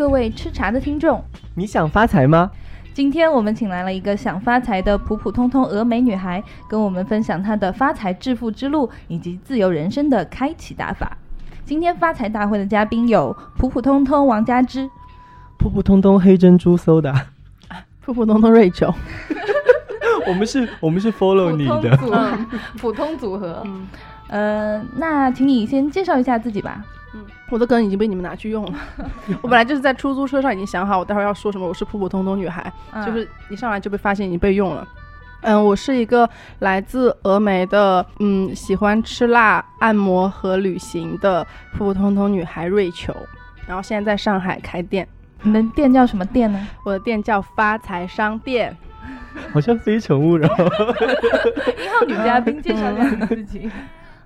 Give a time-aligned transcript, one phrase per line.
[0.00, 1.22] 各位吃茶的听众，
[1.54, 2.50] 你想发财吗？
[2.94, 11.18] 今天我们请来了一个想发财的普普通通峨眉女孩，跟我们分享她的发财致富之路以及自由人生的开启打法。
[11.66, 14.88] 今天发财大会的嘉宾有普普通通王佳芝、
[15.58, 17.14] 普普通通黑珍珠 soda，
[18.00, 18.90] 普普通通瑞秋。
[20.26, 23.62] 我们是，我们是 follow 你的普通组，普通组合。
[23.66, 23.86] 嗯，
[24.28, 26.82] 呃，那请你先介绍一下自己吧。
[27.14, 28.74] 嗯，我的梗已经被你们拿去用了。
[29.42, 31.66] 我本来就是在出租车上已经想好，我待会儿要说什么。
[31.66, 32.72] 我是普普通通女孩，
[33.04, 34.86] 就是一上来就被发现已经被用了。
[35.42, 43.14] 嗯，我是一个来自峨眉的，嗯，喜欢吃辣、按摩和旅行的普普通通女孩瑞秋。
[43.66, 45.08] 然后现在在上海开店。
[45.42, 46.68] 你的店叫什么店呢？
[46.84, 48.76] 我的店叫发财商店。
[49.52, 50.46] 好像非诚勿扰。
[51.78, 53.70] 一号女嘉宾介绍一下你自己。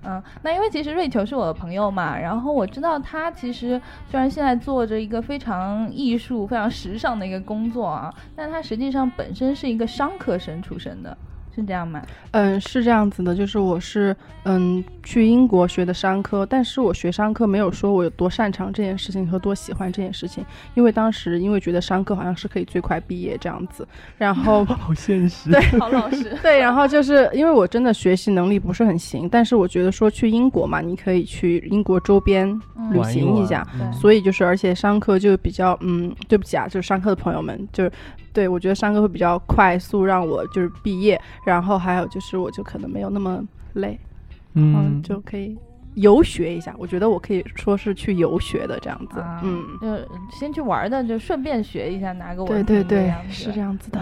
[0.07, 11.17] 嗯，那因为其实瑞秋是我的朋友嘛，然后我知道他其实虽然现在做着一个非常艺术、非常时尚的一个工作啊，但他实际上本身是一个商科生出身的。
[11.55, 12.01] 是这样吗？
[12.31, 32.47] 嗯，是这样子的，就是我是嗯去英国学的商科，但是我学商科没有说我有多擅长这件事情和多喜欢这件事情，因为当时因为觉得商科好像是可以最快毕业这样子，然后 好现实，对，好老实，对，然后就是因为我真的学习能力不是很行，但是我觉得说去英国嘛，你可以去英国周边
[32.91, 37.91] 旅行一下，所以就是而且商科就比较嗯，对不起啊，就是商科的朋友们，就是。
[38.35, 43.41] 对，我觉得上课会比较快速，让我就是毕业，然后还有就是，我就可能没有那么
[43.75, 43.97] 累，
[44.55, 45.57] 嗯，就可以
[45.93, 46.75] 游学一下。
[46.77, 52.65] 我觉得我可以说是去游学的这样子，嗯，就先去玩的，就顺便学一下，拿个文凭。
[52.65, 54.01] 对对对，是这样子的。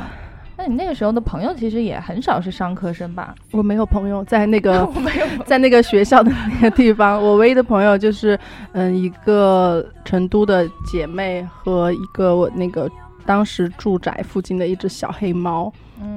[0.55, 3.35] 那你那个时候的朋友其实也很少是商科生吧？
[3.51, 4.87] 我没有朋友在那个，
[5.45, 8.39] 在那个学校的那个地方，我唯一的朋友就是，
[8.71, 12.89] 嗯，一个成都的姐妹和一个我那个。
[13.25, 15.71] 当时住宅附近的一只小黑猫，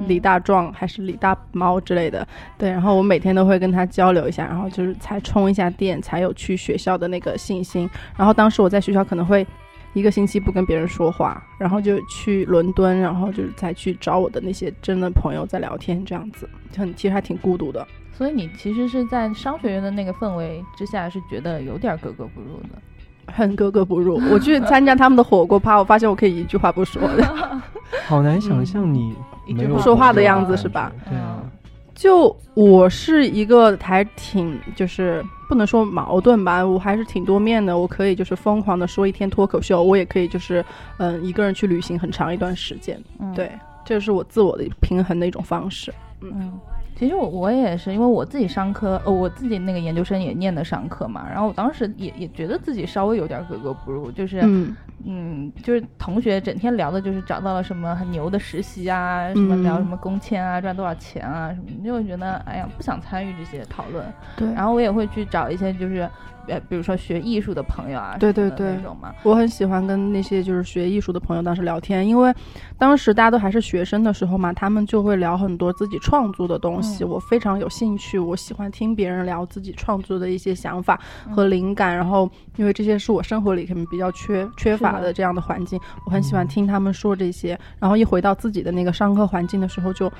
[0.07, 7.89] 李大壮还是李大猫之类的，对，然后我每天都会跟他交流一下，然后就是才充一下电，才有去学校的那个信心。
[8.15, 9.45] 然后当时我在学校可能会
[9.93, 17.87] 一个星期不跟别人说话，然后就去伦敦，然后就是再去找我的那些真的朋友在聊天，这样子很其实还挺孤独的。
[18.13, 22.69] 所以你其实是在商学院的那个氛围之下，是觉得有点格格不入的。
[23.27, 24.19] 很格格不入。
[24.31, 27.61] 我去参加他们的火锅趴，我发现我可以一句话不说的。
[28.05, 29.15] 好难想象你
[29.45, 30.91] 一句不说话的样子是吧？
[31.09, 31.41] 对啊。
[31.93, 37.75] 就我是一个还挺就是不能说矛盾吧，我还是挺多面的。
[37.75, 40.63] 我可以就是疯狂的说一天脱口秀，我也可以就是
[40.97, 43.01] 嗯一个人去旅行很长一段时间。
[43.33, 43.49] 对，
[43.83, 45.91] 这是我自我的平衡的一种方式。
[46.21, 46.53] 嗯。
[46.97, 54.41] 其实我我也是，因为我自己商科，呃，我自己那个研究生也念的商科嘛，然后我当时也也觉得自己稍微有点格格不入，就是，
[55.05, 64.03] 嗯，就是同学整天聊的就是找到了什么很牛的实习啊，什么聊什么工签啊，赚多少钱啊什么，就会觉得哎呀不想参与这些讨论。
[64.35, 66.09] 对，然后我也会去找一些就是。
[66.47, 72.33] 呃，比如说学艺术的朋友啊，对对对，那种嘛，我很喜欢跟那些就是学艺术的朋友当时聊天，因为
[72.77, 80.99] 当时大家都还是学生的时候嘛，他们就会聊很多自己创作的东西，我非常有兴趣，我喜欢听别人聊自己创作的一些想法
[81.35, 90.11] 和灵感，然后因为这些是我生活里可能比较缺缺乏的这样的环境，我很喜欢听他们说这些，然后一回到自己的那个上课环境的时候，就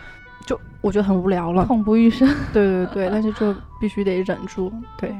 [0.46, 5.14] 就我觉得很无聊了，痛不欲生， 对对对，但是就必须得忍住，对。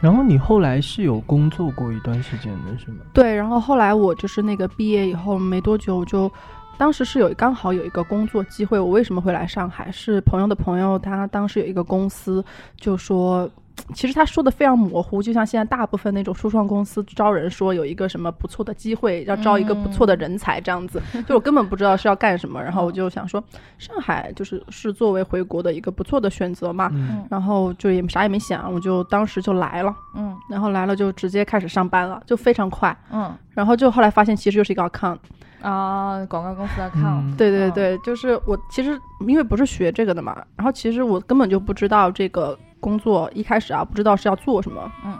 [0.00, 2.98] 然后你后来是有工作过一段时间的是吗？
[3.12, 6.30] 对，然后后来我就是那个毕业以后没多久，我就
[6.78, 8.78] 当时是有刚好有一个工作机会。
[8.78, 9.90] 我为什么会来上海？
[9.92, 12.44] 是朋友的朋友，他当时有一个公司
[12.76, 13.48] 就说。
[13.94, 23.42] 其实他说的非常模糊，就像现在大部分那种初创公司招人说有一个什么不错的机会，要招一个不错的人才这样子，就我根本不知道是要干什么，然后我就想说，
[23.78, 26.90] 上海就是是作为回国的一个不错的选择嘛，
[27.30, 35.18] 然后就也啥也没想，我就当时就来了，嗯，然后来了就直接开始上班了，就非常快，嗯，然后就后来发现其实就是一个 account，
[35.62, 38.96] 啊，广告公司的 account，对对对，就是我其实
[39.26, 42.56] 因为不是学这个的嘛，然后其实我根本就不知道这个。
[42.80, 45.16] 工作一开始啊，不知道是要做什么，嗯，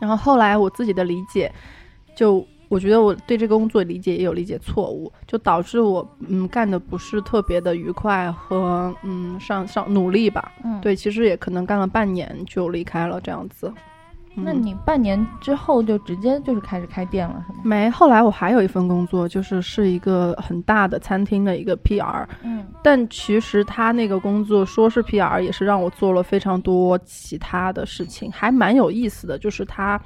[0.00, 1.50] 然后后来我自己的理解，
[2.14, 13.72] 就我觉得我对这个工作理解也有理解错误，就导致我嗯干的不是特别的愉快和嗯上上努力吧，嗯，对，其实也可能干了半年就离开了这样子。
[14.34, 17.58] 那你半年之后就直接就是开始开店了，是吗？
[17.64, 22.24] 没，后来我还有一份工作，就是是一个很大的餐厅的一个 PR。
[22.42, 29.38] 嗯，但其实他那个工作说是 PR，也是让我做了非常多其他的事情，还蛮有意思的。
[29.38, 30.00] 就是他，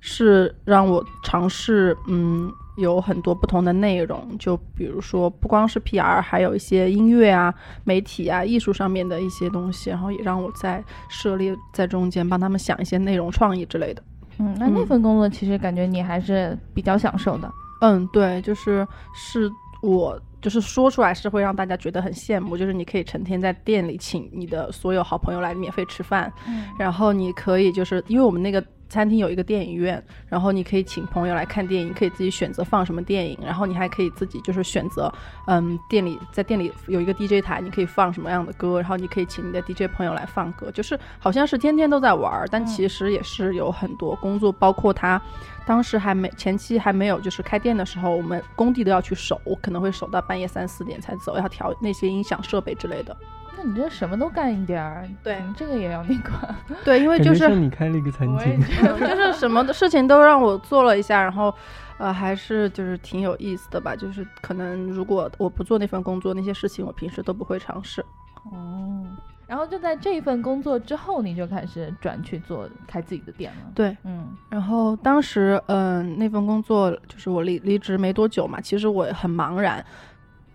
[0.00, 2.52] 是让我尝试，嗯。
[2.80, 7.54] 有很多不同的内容，就比如说不光是 PR，还有一些音乐啊、
[7.84, 14.02] 媒体啊、艺术上面的一些东西，然后也让我在涉猎在中间，帮他们想一些内容创意之类的。
[14.38, 17.50] 嗯，那那份工作其实感觉你还是比较享受的。
[17.82, 19.50] 嗯，对，就是是
[19.82, 20.20] 我。
[20.42, 26.32] 就是说出来是会让大家觉得很羡慕，就是你可以成天在店里请你的所有好朋友来免费吃饭，
[26.78, 28.64] 然后你可以就是因为我们那个。
[28.90, 35.10] 餐厅有一个电影院，然后你可以请朋友来看电影，可以自己选择放什么电影，然后你还可以自己就是选择，
[35.46, 45.22] 嗯，店里在店里有一个 DJ 台，你可以放什么样的歌，然后你可以请你的 DJ 朋友来放歌，就是好像是天天都在玩，但其实也是有很多工作，包括他
[45.64, 53.16] 当时还没前期还没有就是开店的时候，我们工地都要去守，可能会守到半夜三四点才走，要调那些音响设备之类的。
[53.56, 56.30] 那你这什么都干一点儿，对，这个也要那个，
[56.84, 58.58] 对，因为就是你开了一个餐厅，
[58.98, 61.52] 就是什么的事情都让我做了一下，然后，
[61.98, 63.94] 呃，还是就是挺有意思的吧。
[63.94, 68.04] 就是可能如果我不做那份工作，那些事情我平时都不会尝试。
[68.50, 69.04] 哦，
[69.46, 73.70] 然后就在这一份工作之后，你就开始转去做开自己的店了。
[73.74, 79.84] 对，嗯，然后当时，嗯，那份工作就是我离离职没多久嘛，其实我很茫然。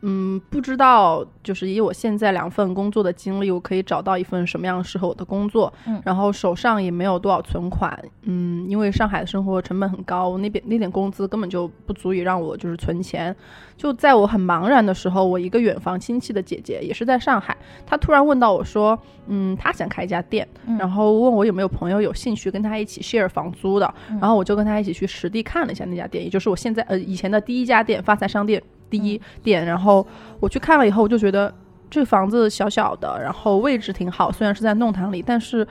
[0.01, 5.73] 嗯，不知道，就是以我现在两份工作的经历，我可以找到一份什么样适合我的工作。
[5.87, 7.99] 嗯，然后手上也没有多少存款。
[8.23, 13.35] 嗯，因为上海的生活成本很高，那边那点工资根本就不足以让我就是存钱。
[13.75, 18.97] 就在我很茫然的时候，我一个远房亲戚的姐姐也是在上海，她突然问到我说
[19.27, 20.47] ：“嗯，她想开一家店，
[20.77, 28.61] 然后问我有没有朋友有兴趣跟她一起 share 房租的。”然后我就跟她一起去实地看了一下那家店，也就是我现在呃以前的第一家店——发财商店。
[28.89, 30.05] 第一点，然后
[30.39, 31.53] 我去看了以后，我就觉得
[31.89, 35.67] 这个房子小小的，然后位置挺好，虽然是在弄堂里，但是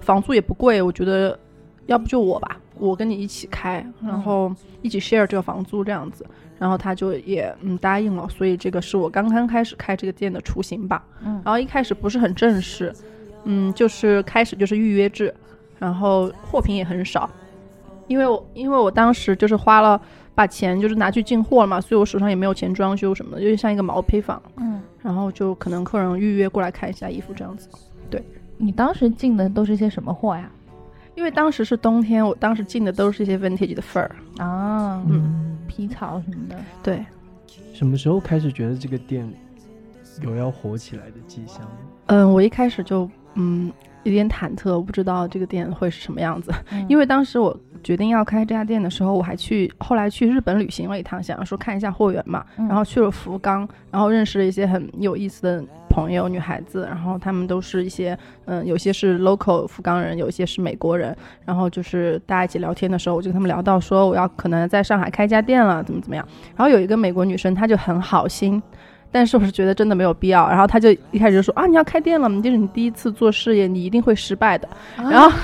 [0.00, 0.80] 房租也不贵。
[0.82, 1.38] 我觉得
[1.86, 4.52] 要不就我吧，我跟你一起开，然后
[4.82, 6.26] 一起 share 这个房租这样子。
[6.58, 11.04] 然后他就也嗯答应了，所以这个是我刚刚开始开这个店的雏形吧。
[11.22, 12.90] 嗯，然后一开始不是很正式，
[13.44, 15.34] 嗯，就是开始就是预约制，
[15.78, 17.28] 然后货品也很少，
[18.06, 20.00] 因为我因为我当时就是花了。
[20.36, 24.40] 把钱就是拿去进货了嘛，所以我手上也没有钱装修什么的，就像一个毛坯房。
[24.58, 27.68] 嗯，然后就可能客人预约过来看一下衣服这样子。
[28.10, 28.22] 对，
[28.58, 30.48] 你当时进的都是些什么货呀？
[31.14, 34.06] 因为当时是冬天，我当时进的都是一些 vintage 的 fur
[34.36, 36.56] 啊，嗯，皮草什么的。
[36.82, 37.02] 对，
[37.72, 39.26] 什么时候开始觉得这个店
[40.22, 41.66] 有要火起来的迹象？
[42.08, 43.72] 嗯，我一开始就嗯
[44.08, 46.52] 有点忐忑，我不知道这个店会是什么样子，
[46.88, 47.58] 因为当时我。
[47.84, 52.44] 决定要开这家店的时候，我还去后来去日本旅行了一趟，想要说看一下货源嘛。
[52.56, 56.84] 然后去了福冈，然后认识了一些很有意思的朋友，女孩子。
[56.88, 61.16] 然后他们都是一些，嗯，有些是 local 福冈人，有些是美国人。
[61.44, 66.26] 然后就是大家一起聊天的时候，我就跟他们聊到说我要可能在上海开家店了，怎么怎么样。
[66.56, 68.60] 然后有一个美国女生，她就很好心。
[69.16, 74.68] 但是我是觉得真的没有必要，然后他就一开始就说啊，你要开店了，你就是你第一次做事业，你一定会失败的。
[74.94, 75.34] 然后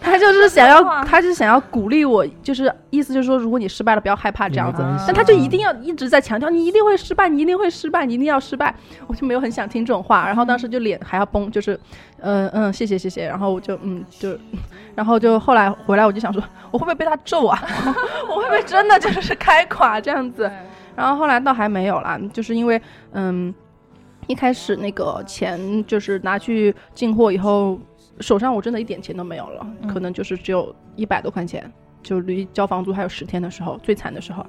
[0.00, 4.80] 他就是想要， 他就是想要鼓励我，就是意思就是说，如果你失败了，不要害怕这样子。
[5.08, 8.72] 但他就一定要一直在强调，你一定会失败，你一定会失败，你一定要失败。
[9.08, 11.76] 我就没有很想听这种话，然后当时就脸还要崩，就是，
[12.20, 13.26] 嗯嗯，谢谢谢谢。
[13.26, 14.38] 然后我就嗯就，
[14.94, 17.60] 然后就后来回来我就想说，我会不会被他揍啊？
[18.30, 20.48] 我会不会真的就是开垮这样子？
[20.96, 22.80] 然后后来倒还没有啦，就是因为，
[23.12, 23.54] 嗯，
[24.26, 27.78] 一开始那个钱就是拿去进货以后，
[28.20, 31.70] 手上我真的一点钱都没有了，可能就是只有一百多块钱，
[32.02, 34.44] 就离交房租还有十天的时候，最惨的时候。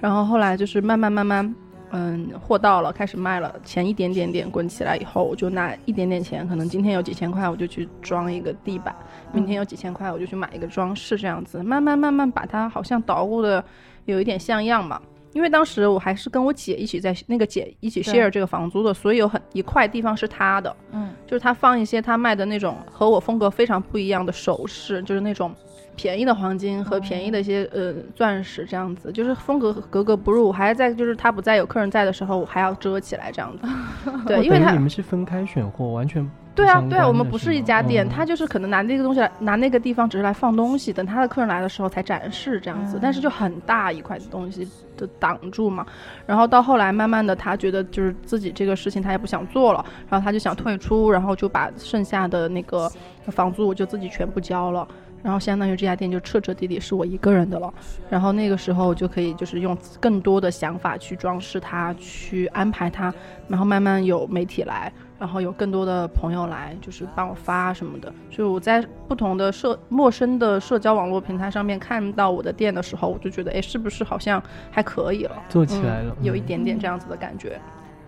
[0.00, 1.54] 然后后来就是慢慢慢慢，
[1.90, 8.96] 嗯，货到了，开始卖了，钱一点点点滚起来以后，我就拿一点点钱，可能今天有几千块，我就去装一个地板，
[9.32, 13.62] 明天有几千块，我就去买一个装饰，这样子，慢慢慢慢把它好像捣鼓的
[14.06, 15.00] 有一点像样嘛。
[15.32, 25.54] 因为当时我还是跟我姐一起在那个姐一起 share 这个房租的，所以有很一块地方是她的，嗯，就是她放一些她卖的那种和我风格非常不一样的首饰，就是那种
[25.96, 30.48] 便宜的黄金和便宜的一些呃钻石这样子，就是风格格格不入。
[30.48, 33.66] 我还在就是她不在有客人在的时候，我还要遮起来这样子。
[34.26, 36.30] 对，因为你们是分开选货，完全。
[36.54, 42.98] 对啊，对啊，我们不是一家店，他就是可能拿那个东西来，拿那个地方只是来放东西，等他的客人来的时候才展示这样子。
[43.00, 45.86] 但是就很大一块东西的挡住嘛。
[46.26, 52.90] 然后到后来，慢慢的他觉得就是自己这个事情他也不想做了，然后他就想退出，然后就把剩下的那个
[53.28, 54.86] 房租我就自己全部交了。
[55.22, 57.72] 然后相当于这家店就彻彻底底是我一个人的了。
[58.10, 63.14] 然后那个时候就可以就是用更多的想法去装饰它，去安排它，
[63.46, 64.92] 然后慢慢有媒体来。
[65.22, 68.12] 然后有更多的朋友来，就是帮我发什么的。
[68.28, 75.40] 所以我在不同的社陌生的社交网络平台上面看到我的店的时候，我就觉得，哎，是不是好像还可以了？
[75.48, 77.56] 做起来了，有一点点这样子的感觉。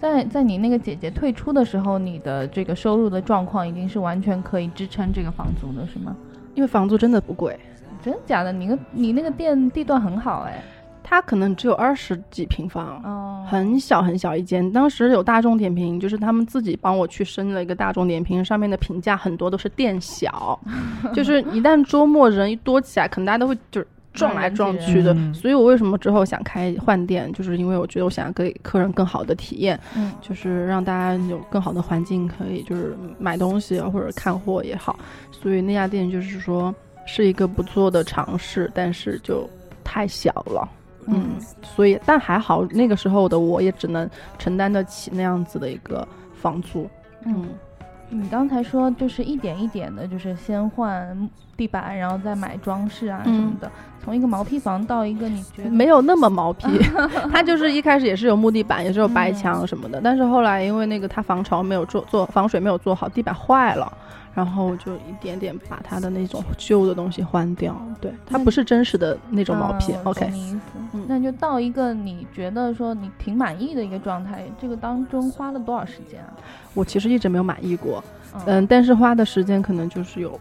[0.00, 6.16] 在在你那个姐姐退出的时候，你的这个收入的状况已经是完全可以支撑这个房租的，是吗？
[6.56, 7.56] 因为房租真的不贵，
[8.02, 8.50] 真的假的？
[8.52, 10.60] 你个你那个店地段很好哎。
[11.06, 13.00] 它可能只有二十几平方，
[13.46, 14.68] 很小很小一间。
[14.72, 20.58] 当时有大众点评，就是他们自己帮我去申了一个大众点评，上面的评价很多都是店小，
[21.12, 25.14] 就是一旦周末人一多起来，可能大家都会就是撞来撞去的。
[25.34, 29.78] 所以我为什么之后想开换店，就是因为我觉得我想要给客人更好的体验，
[30.22, 34.98] 就是让大家有更好的环境，可以就是买东西或者看货也好。
[35.30, 39.46] 所以那家店就是说是一个不错的尝试，但是就
[39.84, 40.66] 太小了。
[41.06, 41.30] 嗯，
[41.62, 44.08] 所以但还好，那个时候的我也只能
[44.38, 46.88] 承担得起那样子的一个房租。
[47.24, 47.46] 嗯，
[48.08, 53.70] 你刚才说就是一点一点的，就是先换地板，然后再买装饰啊什么的，
[54.02, 56.68] 从一个毛坯房到一个你觉得没有那么毛坯，
[57.32, 63.92] 它就是一开始也是有木地板，也是有白墙什么的，但是后来因为那个它防潮没有做做防水没有做好，地板坏了。
[64.34, 69.94] 然后就一点点把它的那种旧的东西换掉，对，它不是真实的那种毛坯。
[70.02, 70.28] OK，
[71.06, 76.32] 那就到一个你觉得说你挺满意的一个状态，这个当中花了多少时间啊？
[76.74, 78.02] 我其实一直没有满意过，
[78.46, 80.38] 嗯，但是花的时间可能就是有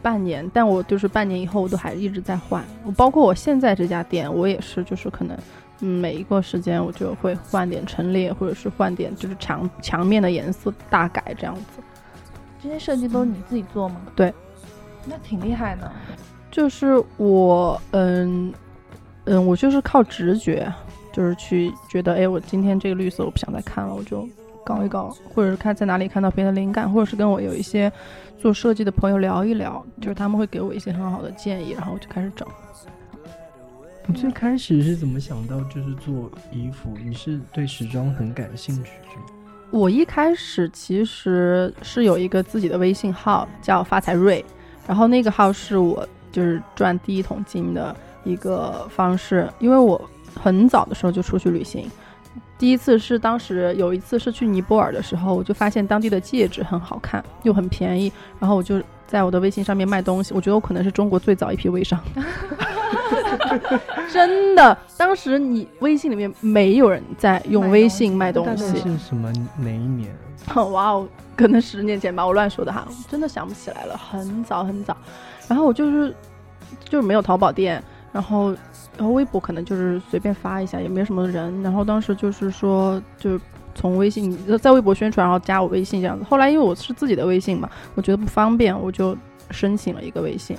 [0.00, 2.64] 半年，但我就是半年以后我都还一直在换。
[2.84, 5.36] 我包括我现在这家店，我也是，就是可能
[5.80, 11.82] 嗯每一个时间我就会换点陈列，或者是换点就是墙墙面的颜色大改这样子。
[12.62, 14.00] 这些设计都是你自己做吗？
[14.14, 14.32] 对，
[15.06, 15.90] 那挺厉害的。
[16.50, 18.52] 就是我，嗯
[19.24, 20.72] 嗯，我就是靠直觉，
[21.12, 24.28] 就是去觉得，哎，我今天这个绿色我不想再看了，我就
[24.64, 27.90] 搞一搞，或者是看在哪里看到别的灵感，或者是跟我有一些
[28.38, 32.46] 做设计的朋友聊一聊，就是他们会给我一些很好的建议，然后我就开始整。
[34.06, 36.92] 你最开始是怎么想到就是做衣服？
[37.04, 39.24] 你是对时装很感兴趣是吗？
[39.70, 44.44] 我一开始其实是有一个自己的微信号，叫发财瑞，
[44.86, 50.00] 然后那个号是我就是赚第一桶金的一个方式，因为我
[50.34, 51.88] 很早的时候就出去旅行，
[52.58, 62.00] 第一次是当时有一次是去尼泊尔的时候，我就发现当地的戒指很好看又很便宜，然后我就在我的微信上面卖东西，我觉得我可能是中国最早一批微商。
[64.12, 68.64] 真的，当时你微信里面没有人在用微信卖东西。
[68.78, 70.14] 是什么哪一年？
[70.70, 74.96] 哇哦，可能十年前吧，我乱说的哈，真的想不起来了，很早很早。
[75.48, 76.14] 然后我就是
[76.84, 78.50] 就是没有淘宝店，然后
[78.96, 81.60] 然后微博可能就是随便发一下，也没什么人。
[81.62, 83.36] 然后当时就是说，就
[83.74, 86.24] 从微信在微博宣传，然后加我微信这样子。
[86.24, 89.16] 后来因为我是自己的微信嘛，我觉得不方便，我就
[89.50, 90.56] 申请了一个微信。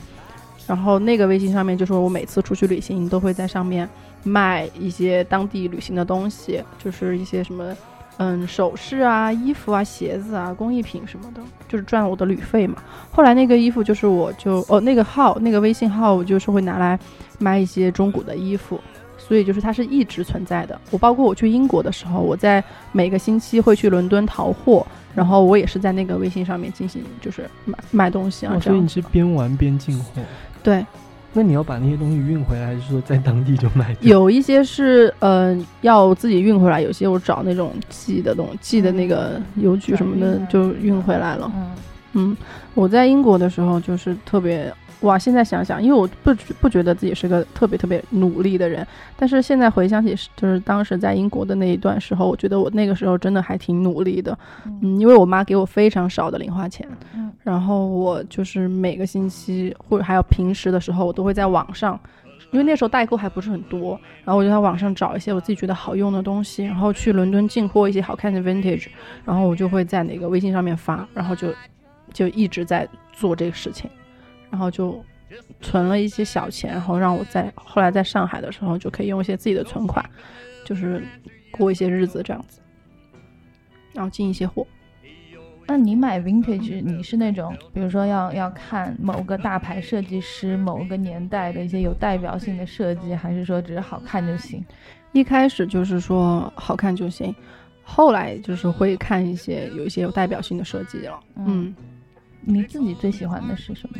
[0.67, 3.89] 然后那个微信上面就说，我每次出去旅行都会在上面
[4.23, 7.75] 卖一些当地旅行的东西，就是一些什么，
[8.17, 12.77] 嗯，首饰啊、衣服啊、鞋子啊、工艺品什么的，就是赚我的旅费嘛。
[13.11, 16.97] 后来那个衣服就是我就哦那个号那个微信号我就是会拿来
[17.39, 18.79] 卖一些中古的衣服，
[19.31, 20.77] 所以就是它是一直存在的。
[20.89, 22.61] 我包括我去英国的时候，我在
[22.91, 24.85] 每个星期会去伦敦淘货。
[25.15, 28.59] 然后我也是在那个微信上面进行，就是买买东西啊。
[28.59, 30.21] 所以你是边玩边进货。
[30.61, 30.85] 对。
[31.31, 33.95] 那你要把那些东西运回来，还是说在当地就买？
[34.01, 41.49] 有一些是呃要自己运回来，有些我找那种寄的东寄的那个邮局什么的就运回来了。
[41.55, 41.71] 嗯
[42.15, 42.37] 嗯，
[42.73, 44.69] 我在英国的时候就是特别。
[45.01, 48.85] 哇，现在想想，因为我不不觉得自己是个特别特别努力的人，
[49.17, 61.99] 但是现在回想起，就是当时在英国的那一段时候，我觉得我那个时候真的还挺努力的，嗯，因为我妈给我非常少的零花钱，嗯，然后我就是每个星期或者还有平时的时候，我都会在网上，
[62.51, 68.85] 因为那时候代购还不是很多，然后我就在网上找一些我自己觉得好用的东西，然后去伦敦进货一些好看的 vintage，
[69.25, 71.47] 然后我就会在那个微信上面发，然后就
[72.13, 73.89] 就一直在做这个事情。
[74.51, 75.03] 然后就
[75.61, 80.07] 存了一些小钱，然后让我在后来在上海的时候就可以用一些自己的存款，
[80.65, 81.03] 就是
[81.49, 82.59] 过一些日子这样子，
[83.93, 84.67] 然后进一些货。
[85.67, 94.61] 那你买 vintage，你是那种比如说要要看某个大牌设计师某个年代的一些有代表性的设计，还是说只是好看就行？
[95.13, 97.33] 一开始就是说好看就行，
[97.83, 101.19] 后来就是会看一些有一些有代表性的设计了。
[101.35, 101.73] 嗯，
[102.41, 103.97] 你自己最喜欢的是什么？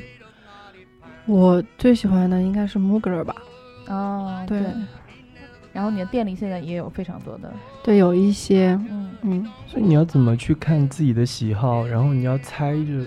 [1.26, 3.36] 我最喜欢的应该是 Mugler 吧。
[3.88, 4.62] 哦，对。
[5.74, 7.52] 然后你的店里现在也有非常多的，
[7.82, 9.48] 对，有一些，嗯嗯。
[9.68, 11.88] 所以你要怎么去看自己的喜好？
[11.88, 13.06] 然后你要猜着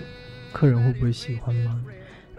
[0.51, 1.79] 客人会不会喜欢吗？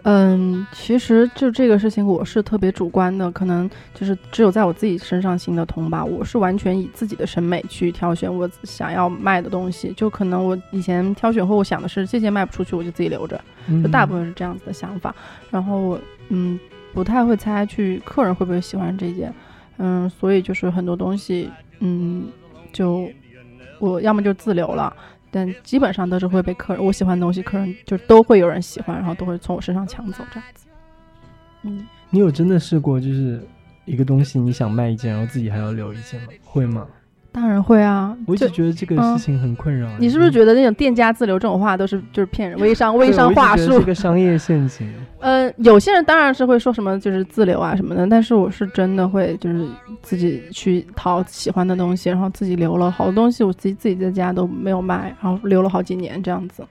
[0.03, 6.05] 嗯，其实就这个事情，我是特别主观的，可能就是只有在我自己身上行得通吧。
[6.05, 13.39] 我是完全以自己的审美去挑选我想要卖的东西，就可能我以前挑选后，我想的是这件卖不出去，我就自己留着，
[13.83, 15.13] 就大部分是这样子的想法。
[15.51, 15.99] 然后，
[16.29, 16.57] 嗯，
[16.93, 19.33] 不太会猜去客人会不会喜欢这件，
[19.77, 21.49] 嗯，所以就是很多东西，
[21.79, 22.27] 嗯，
[22.71, 23.09] 就
[23.79, 24.95] 我要么就自留了。
[25.31, 30.67] 但基本上都是会被客人，我喜欢的东西，客人就都会有人喜欢，然后都会从我身上抢走这样子。
[31.63, 33.45] 嗯，你有真的试过，就是
[33.85, 36.27] 一个东西你想卖一件，然后自己还要留一件吗？
[36.43, 36.87] 会吗？
[37.37, 38.17] 当然会啊！
[38.25, 39.87] 我一直觉得这个事情很困扰。
[39.99, 43.73] 你是不是觉得那种店家自留这种话都是就是骗人、微商、微商话术？
[43.73, 44.91] 是个商业陷阱。
[45.21, 49.67] 呃，有些人当然是会说什么就是自留啊什么的，但是我是真的会就是
[50.01, 56.65] 自己去淘喜欢的东西，然后自己留了好多东西，我自己自己在家都没有卖，然后留了好几年这样子。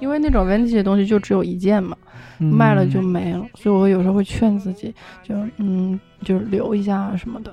[0.00, 1.96] 因为那种 vintage 的东西就只有一件嘛，
[2.36, 7.50] 卖了就没了，所以我有时候会劝自己，就嗯，就是留一下什么的。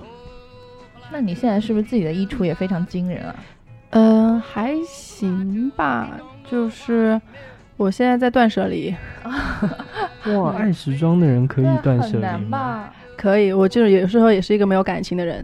[1.12, 3.36] 那你现在是不是自己的衣橱也非常惊人啊？
[3.92, 6.20] 嗯，还行吧，
[6.50, 7.20] 就是
[7.78, 8.94] 我现在在断舍离。
[10.36, 12.90] 哇，爱时装的人可以断舍离 吗？
[13.16, 15.44] 可以，我就是有时候也是一个没有感情的人，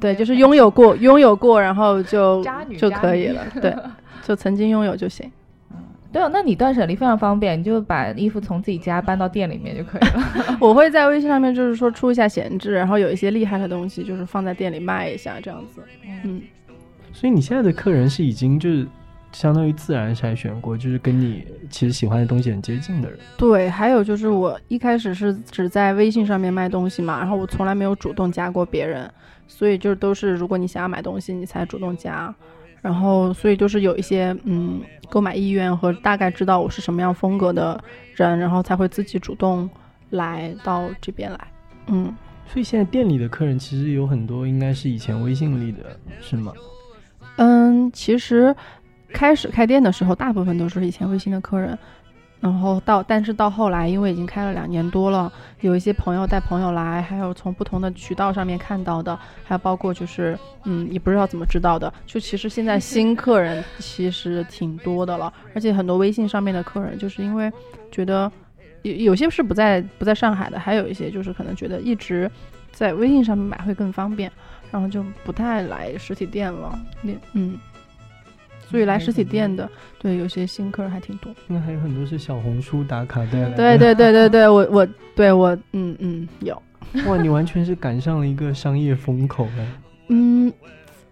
[0.00, 2.42] 对，就是拥有过，拥有过，然后就
[2.76, 3.72] 就可以了，对，
[4.26, 5.30] 就曾经拥有就行。
[6.12, 10.58] 对啊，那你断舍离非常方便，你就把衣服从自己家搬到店里面就可以了。
[10.60, 15.82] 我会在微信上面就是说出一下闲置，然后有一些厉害的东西就是放在店里卖一下这样子。
[16.24, 16.42] 嗯，
[17.12, 18.86] 所以你现在的客人是已经就是
[19.32, 23.18] 相当于自然筛选过，就是跟你其实喜欢的东西很接近的人。
[23.38, 29.10] 对，还有就是我一开始是只在微信上面卖东西嘛，然后我从来没有主动加过别人，
[29.48, 32.34] 所以就都是如果你想要买东西，你才主动加。
[32.82, 37.82] 然后，所以就是有一些嗯购买意愿和大概知道我是什么样风格的
[38.16, 39.70] 人，然后才会自己主动
[40.10, 41.38] 来到这边来。
[41.86, 42.14] 嗯，
[42.46, 46.52] 所以现在店里的客人其实有很多，应该是以前微信里的是吗？
[47.36, 48.54] 嗯，其实
[49.10, 51.78] 开始开店的时候，大部分都是以前微信的客人。
[52.42, 67.48] 然后到，但是到后来，因为已经开了两年多了，有一些朋友带朋友来，还有从不同的渠道上面看到的，还有包括就是，嗯，也不知道怎么知道的，就其实现在新 客人其实挺多的了，而且很多微信上面的客人，就是因为
[67.92, 68.28] 觉得
[68.82, 72.28] 有有些是不在不在上海的，还有一些就是可能觉得一直
[72.72, 74.28] 在微信上面买会更方便，
[74.72, 76.76] 然后就不太来实体店了，
[77.34, 77.56] 嗯。
[78.72, 81.32] 所以来实体店的，对有些新客人还挺多。
[81.46, 83.56] 那还有很多是小红书打卡带来的。
[83.56, 86.60] 对对对对对，我我对我嗯嗯有。
[87.06, 89.66] 哇，你完全是赶上了一个商业风口哎。
[90.08, 90.52] 嗯，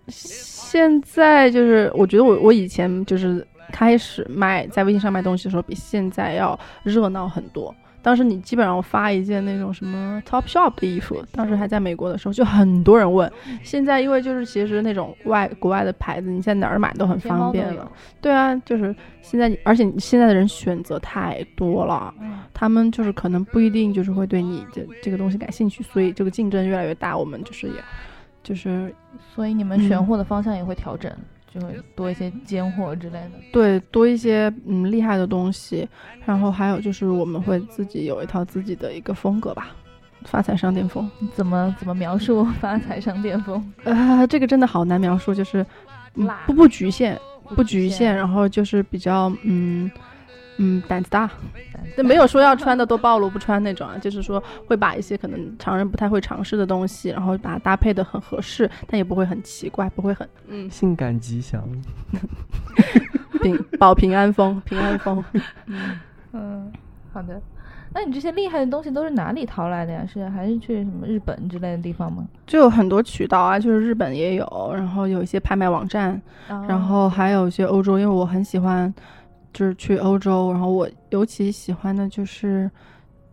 [0.09, 7.75] 现在就是我觉得我我以前就是开始卖在微信上卖东西的时候，比现在要热闹很多。
[8.03, 13.31] 当时你基本上发一件那种什么 Top Shop 的衣服，当时还在美国的时候，就很多人问。
[13.63, 17.91] 现在因为就是其实那种外国外的牌子，你在哪儿买都很方便了。
[18.21, 22.15] 对啊，就是现在，而且现在的人选择太多了，
[22.55, 27.17] 他们就是可能不一定就是会对你这这个东西感兴趣，所以这个竞争越来越大。
[27.17, 27.75] 我们就是也，
[28.43, 28.95] 就是
[29.35, 31.13] 所以你们选货的方向也会调整。
[31.55, 35.89] 就会多一些尖货之类的，对，多一些嗯厉害的东西，
[36.25, 39.69] 然后还有就是我们会自己有一套自己的一个风格吧，
[40.25, 41.11] 发财商店风。
[41.35, 43.73] 怎么怎么描述发财商店风？
[43.85, 45.65] 呃，这个真的好难描述，就是
[46.47, 47.19] 不不局限，
[47.57, 49.91] 不局限，然后就是比较嗯。
[50.63, 51.31] 嗯，胆子大，
[51.97, 61.63] 但没有说要穿的都暴露不穿那种啊，就是说会把一些可能常人不太会尝试的东西，然后把它搭配的很合适，但也不会很奇怪，不会很嗯性感吉祥，
[63.43, 65.25] 平保平安风，平安风。
[66.33, 66.71] 嗯，
[67.13, 67.41] 好的。
[67.93, 70.07] 那你这些厉害的东西都是哪里淘来的呀？
[70.07, 72.25] 是还是去什么日本之类的地方吗？
[72.47, 76.21] 就有很多渠道啊，就是日本也有，然后有一些拍卖网站，
[76.69, 78.93] 然后还有一些欧洲，因为我很喜欢。
[79.53, 82.71] 就是去欧洲，然后我尤其喜欢的就是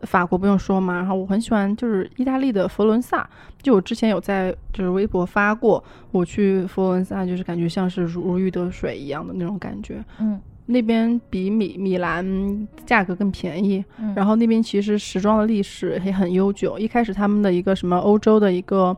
[0.02, 0.94] 法国，不用说嘛。
[0.94, 3.28] 然后我很喜欢就是意大利的佛罗伦萨，
[3.62, 10.04] 就我之前有在就是微博发过，我去佛罗伦萨就是感觉像是如鱼得水一样的那种感觉。
[10.18, 16.78] 嗯，那边比米米兰价格更便宜，然后那边其实时装的历史也很悠久。
[16.78, 18.96] 一开始他们的一个什么欧洲的一个。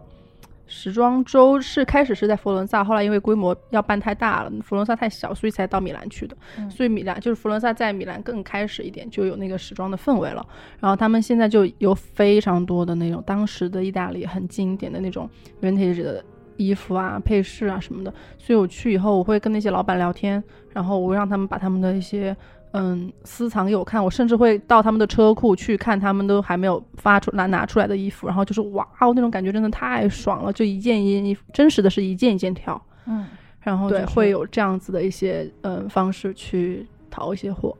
[0.70, 6.36] 时装周是开始是在佛罗伦萨，后来因为规模要办太大了，佛罗伦萨太小，所以才到米兰去的。
[6.70, 10.46] 所以米兰就是佛罗伦萨在米兰更开始一点，就有那个时装的氛围了。
[10.78, 15.28] 然后他们现在就有非常多的那种当时的意大利很经典的那种
[15.60, 16.24] vintage 的
[16.56, 18.14] 衣服啊、配饰啊什么的。
[18.38, 22.36] 所以我去以后，我会跟那些老板聊天，然后我会让他们把他们的一些。
[22.72, 33.26] 嗯，私藏给我看，我甚至会到他们的车库去看，他们都还没有发出拿拿出来的衣服，然后就是哇哦，那种感觉真的太爽了，就一件一件衣服，真实的是一件一件挑，嗯，
[33.60, 37.76] 然后就，会有这样子的一些嗯方式去淘一些货。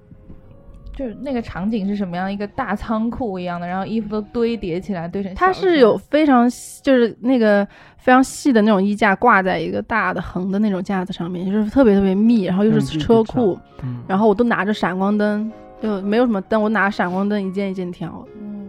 [1.01, 2.31] 就是那个场景是什么样？
[2.31, 5.35] 一个大仓库一样的，然后衣服都堆叠起来，堆成。
[5.35, 6.47] 它是有非常
[6.83, 13.59] 就是那个非常细的那种衣架，挂在一个大的横的那种架子上面，就是特别特别密，然后又是车库，
[14.07, 15.51] 然后我都拿着闪光灯，
[15.83, 18.23] 就没有什么灯，我拿闪光灯一件一件挑。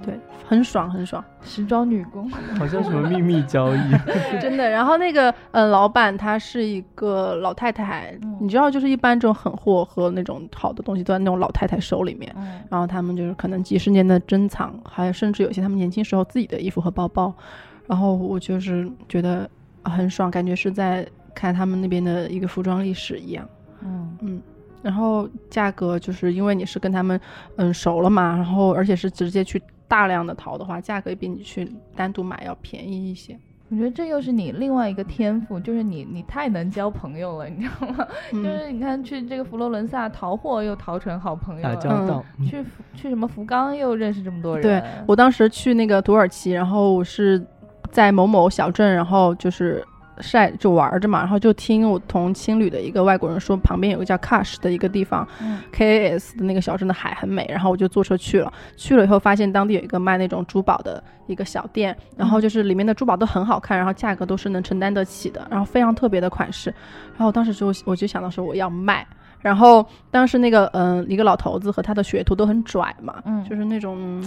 [0.04, 1.24] 对，很爽，很爽。
[1.44, 3.80] 时装女工，好像什么秘密交易，
[4.42, 4.70] 真的。
[4.70, 12.36] 然后那个，嗯，老板她是一个老太太，你知道，就是一般这种狠货和那种好的东西都在那种老太太手里面。
[12.70, 17.34] 然后他们就是可能几十年的珍藏，还有甚至有些他们年轻时候自己的衣服和包包。
[17.88, 19.50] 然后我就是觉得
[19.84, 23.48] 很爽，感觉是在看他们那边的一个服装历史一样。
[23.84, 24.42] 嗯嗯。
[24.82, 27.20] 然后价格就是因为你是跟他们
[27.58, 29.62] 嗯熟了嘛，然后而且是直接去。
[29.91, 33.38] 大量的淘的话，价格比你去单独买要便宜一些。
[33.69, 38.08] 我觉得这又是你另外一个天赋，就是你你太能交朋友了，你知道吗？
[38.32, 42.23] 就是你看去这个佛罗伦萨淘货又淘成好朋友，打交道。
[42.45, 42.63] 去
[42.95, 44.62] 去什么福冈又认识这么多人。
[44.62, 47.45] 对我当时去那个土耳其，然后我是
[47.91, 49.86] 在某某小镇，然后就是。
[50.21, 55.27] 晒就玩着嘛，然后就听我同青旅的一个外国人说，旁边有个叫 Cash 的一个地方
[55.71, 58.51] ，K A S 的那个小镇的海很美，然后我就坐车去了。
[58.77, 66.73] 去了以后发现当地有一个卖那种珠宝的一个小店，然后就是里面的珠宝都很好看，然后价格都是能承担得起的，然后非常特别的款式。
[67.17, 69.05] 然后当时就我就想到说我要卖，
[69.39, 74.21] 然后当时那个嗯一个老头子和他的学徒都很拽嘛，嗯，就是那种。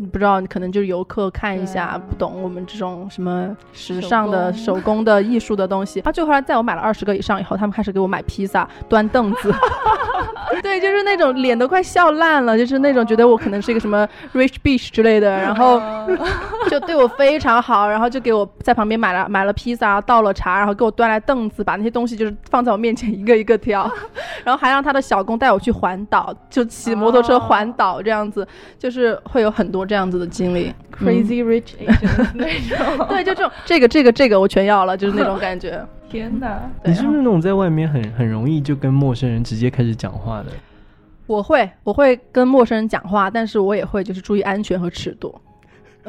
[0.00, 5.98] 你不知道，你可能就是游客看一下，不懂我们这种什么时尚的手工的艺术的东西。
[6.04, 9.52] 然后就后来在我买了二十个以上以后，他们开始给我买披萨、端凳子。
[10.62, 15.80] 对，就是那种脸都快笑烂了，就是那种觉得我可能是一个什么 rich bitch 之类的，然后
[16.70, 23.90] 就对我非常好，然后就给我在旁边买了买了披萨，倒了茶，然后给我端来凳子，把那些东西就是放在我面前一个一个挑，
[24.44, 28.46] 然后还让他的小工带我去环岛，就骑摩托车环岛这样子，
[28.78, 29.87] 就是会有很多。
[29.88, 31.72] 这样子的经历，Crazy Rich
[32.34, 35.84] 那种，对，就这种，这个这个这个我全要了，就是那种感觉。
[36.08, 40.46] 天哪，你是不是那种在外面很很容易就跟陌生人直接开始讲话的？
[41.26, 45.34] 我会，我会跟陌生人讲话，但是我也会就是注意安全和尺度。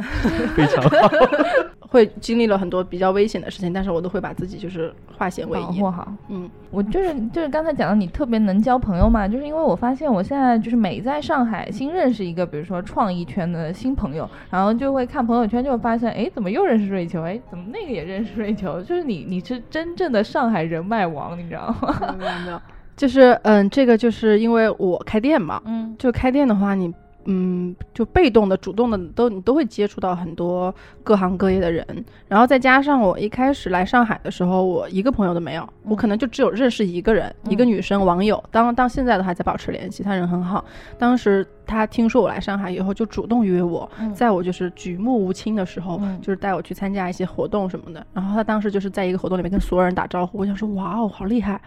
[0.56, 1.10] 非常好。
[1.90, 6.14] 会经历了很多比较危险的事情，但是我都会把自己就是化险为夷，保护好。
[6.28, 17.24] 嗯，我就是就是刚才讲到你特别能交朋友嘛，就是因为我发现我现在就是每在上海新认识一个，比如说创意圈的新朋友，然后就会看朋友圈，就会发现，哎，怎么又认识瑞秋？
[17.24, 18.80] 哎，怎么那个也认识瑞秋？
[18.84, 22.16] 就是你你是真正的上海人脉王，你知道吗？
[22.20, 22.62] 没有没有，
[22.96, 26.94] 就是嗯，这个就是因为我开店嘛，嗯，就开店的话你。
[27.32, 31.86] 嗯，就被动的、主动的都你都会接触到很多各行各业的人，
[32.28, 40.65] 然后再加上我一开始来上海的时候，我一个朋友都没有，我可能就只有认识一个人，一个女生网友，当当现在都还在保持联系，她人很好。
[40.98, 48.04] 当时她听说我来上海以后，就主动约我，在我就是举目无亲的时候，就是带我去参加一些活动什么的。
[48.12, 51.62] 然后她当时就是在一个活动里面跟所有人打招呼，我想说哇哦，好厉害。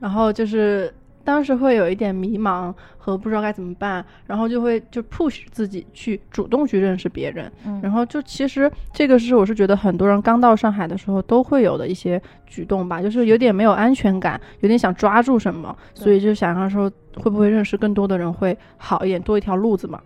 [0.00, 0.92] 然后就是。
[1.28, 20.00] 当时会有一点迷茫和不知道该怎么办，然后就会就 push 自己去主动去认识别人，然后就其实这个是我是觉得很多人刚到上海的时候都会有的一些举动吧，就是有点没有安全感，有点想抓住什么，所以就想要说会不会认识更多的人会好一点，多一条路子嘛，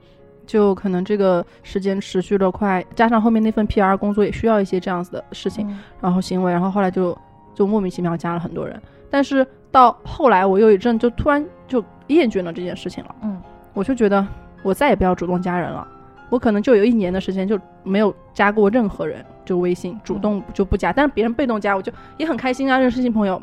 [0.44, 5.64] 就可能这个时间持续的快，加上后面那份 PR 工作也需要一些这样子的事情，
[6.00, 7.16] 然后行为，然后后来就
[7.54, 8.82] 就莫名其妙加了很多人，
[9.12, 9.46] 但是。
[9.72, 13.16] 到后来，我又一阵就突然就厌倦了这件事情了。
[13.22, 13.40] 嗯，
[13.72, 14.22] 我就觉得
[14.62, 15.88] 我再也不要主动加人了。
[16.28, 20.92] 我可能就有一年的时间就没有加过任何人，就微信主动就不加。
[20.92, 23.40] 但是别人被动加，我就也很开心啊，认识新朋友。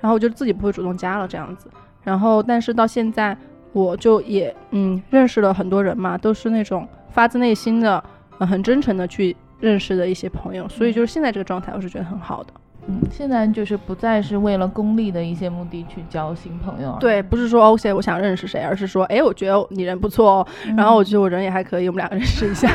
[0.00, 1.70] 然后我就自己不会主动加了这样子。
[2.02, 3.38] 然后，但是到现在，
[3.72, 8.02] 我就也嗯认识了很多人嘛，都是那种发自内心的、
[8.40, 10.68] 很真诚的去认识的一些朋友。
[10.68, 12.52] 所以就是现在这个状态，我是觉得很好的。
[12.88, 22.68] 嗯，现在就是不再是为了功利的一些目的去交新朋友，对，不是说 OK 我想认识谁，而是说，哎，我觉得你人不错哦，然后我觉得我人也还可以，我们两个认识一下。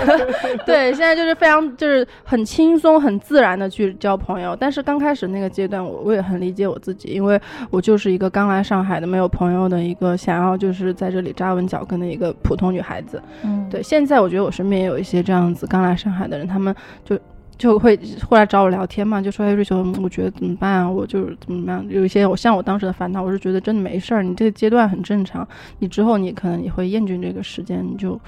[0.66, 4.54] 对，现在就是非常就是很轻松、很自然的去交朋友。
[4.54, 13.20] 但是刚开始那个阶段，我我也很理解我自己，因为我就是一个刚来上海的、没有朋友的一个想要就是在这里扎稳脚跟的一个普通女孩子。
[13.42, 17.18] 嗯，对，现在我觉得我身边也有一些这样子刚来上海的人，他们就。
[17.58, 20.88] 就会后来找我聊天嘛，就说哎瑞秋，我觉得怎么办啊？
[20.88, 21.84] 我就是怎么样？
[21.88, 25.46] 有一些我像我当时的烦恼，我是觉得真的没事儿，你这个阶段很正常，
[25.80, 28.18] 你之后你可能也会厌倦这个时间，你就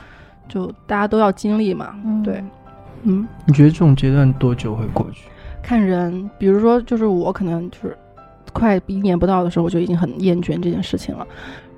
[0.49, 2.43] 就大家都要经历嘛，对，
[3.05, 3.27] 嗯。
[3.47, 5.29] 你觉得这种阶段多久会过去？
[5.62, 7.97] 看人，比如说就是我可能就是
[8.53, 11.25] 快一年不到的时候，我就已经很厌倦这件事情了，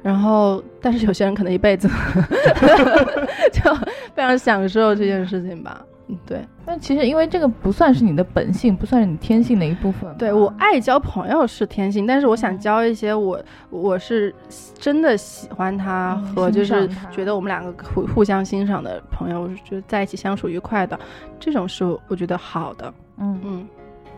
[0.03, 1.87] 然后但是有些人可能一辈子
[3.53, 3.75] 就
[4.15, 5.85] 非常享受这件事情吧。
[6.27, 10.15] 对，但其实因为这个不算是你的本性，不算是你天性的一部分。
[10.17, 14.35] 对我爱交朋友是天性，但是我想交一些我我是
[14.79, 20.99] 真的喜欢他和就是觉得我们两个互互相欣赏的朋友，就在一起相处愉快的，
[21.39, 22.93] 这种是我觉得好的。
[23.19, 23.69] 嗯嗯。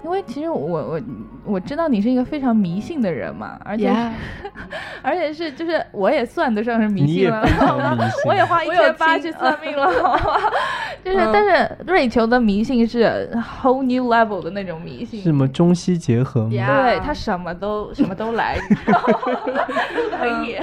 [0.05, 1.01] 因为其实我我
[1.45, 3.91] 我知道你是一个非常迷信的人嘛，而且
[5.03, 7.43] 而且是就是我也算得上是迷信了，
[8.29, 9.87] 我也花一千八去算命了，
[11.03, 13.31] 就是但是瑞秋的迷信是
[13.63, 16.51] whole new level 的那种迷信，什么中西结合吗？
[16.51, 18.59] 对他什么都什么都来，
[20.19, 20.59] 可以，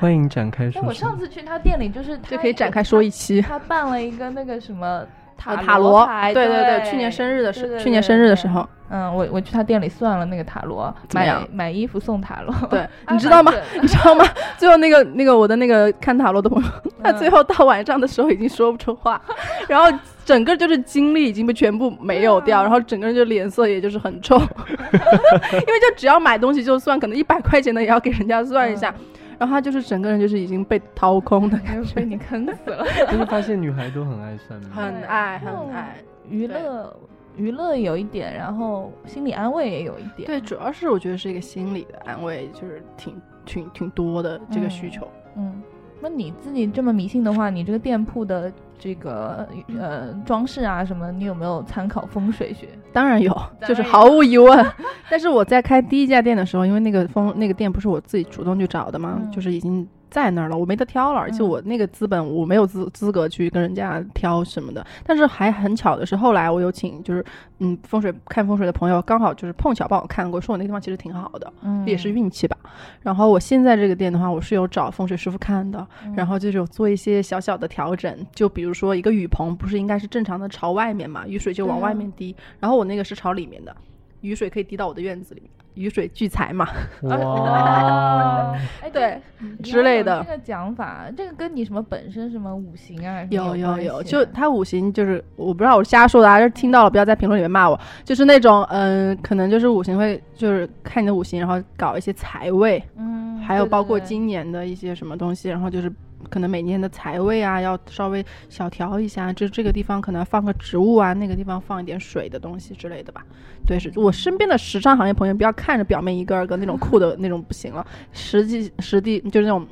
[0.00, 0.82] 欢迎展开说。
[0.82, 5.06] 我上次去他店里就是就可以展开说一期，他办了一个那个什么。
[5.38, 13.52] 塔塔罗，对对对，去年生日的时，去年生日的时候，嗯，我我去他店里算了那个塔罗，买买衣服送塔罗， 对，你知道吗？
[13.80, 14.24] 你知道吗？
[14.58, 16.68] 最后那个那个我的那个看塔罗的朋友，
[17.02, 19.20] 他最后到晚上的时候已经说不出话，
[19.68, 28.92] 然后整个就是精力已经被全部没有掉，然后整个人就脸色也就是很臭， 因为就只要买东西就算，可能一百块钱的也要给人家算一下。
[29.38, 32.84] 然后他就是整个人就是已经被掏空的感觉， 被你坑死了。
[33.10, 35.96] 就是发现女孩都很爱算命，很爱很爱
[36.28, 36.96] 娱乐，
[37.36, 40.26] 娱乐有一点，然后心理安慰也有一点。
[40.26, 45.06] 对，主要是我觉得是一个心理的安慰，就是挺挺挺多的这个需求。
[45.36, 45.62] 嗯，
[46.00, 48.52] 那你自己这么迷信的话，你这个店铺的。
[48.78, 52.68] 这个呃装饰啊什么，你有没有参考风水学？
[52.92, 53.36] 当然有，
[53.66, 54.64] 就是毫无疑问。
[55.10, 59.86] 但是我在开第一家店的时候，因为那个风那个店不是我自己主动去找的嘛，就是已经。
[60.10, 64.84] 在那儿了，我没得挑了，而且我那个资本我没有资资格去跟人家挑什么的。
[65.04, 67.24] 但是还很巧的是，后来我有请就是
[67.58, 72.56] 嗯风水看风水的朋友，刚好就是碰巧帮我看过，说我那地方其实挺好的，嗯，也是运气吧。
[73.02, 83.76] 然后我现在这个店的话，我是有找风水师傅看的，然后就是有做一些小小的调整，就比如说一个雨棚不是应该是正常的朝外面嘛，雨水就往外面滴，然后我那个是朝里面的，
[84.20, 85.50] 雨水可以滴到我的院子里面。
[85.78, 86.68] 雨水聚财嘛，
[87.02, 89.20] 哇， 哎 对，
[89.62, 93.24] 之类的这个讲法，这个跟你什么本身什么五行啊？
[93.30, 105.92] 有有有，就他五行就是我不知道我瞎说的，还是听到了不要在评论里面骂我，就是那种嗯，可能就是五行会就是看你的五行，然后搞一些财位，嗯，还有包括今年的一些什么东西，然后就是。
[106.30, 113.24] 可能每年的财位啊，要稍微小调一下，就这个地方可能放个植物啊，那个地方放一点水的东西之类的吧。
[113.66, 119.66] 对，是我身边的时尚行业朋友，不要看着表面一个二个那种酷的 那种不行了，实际实际就是那种，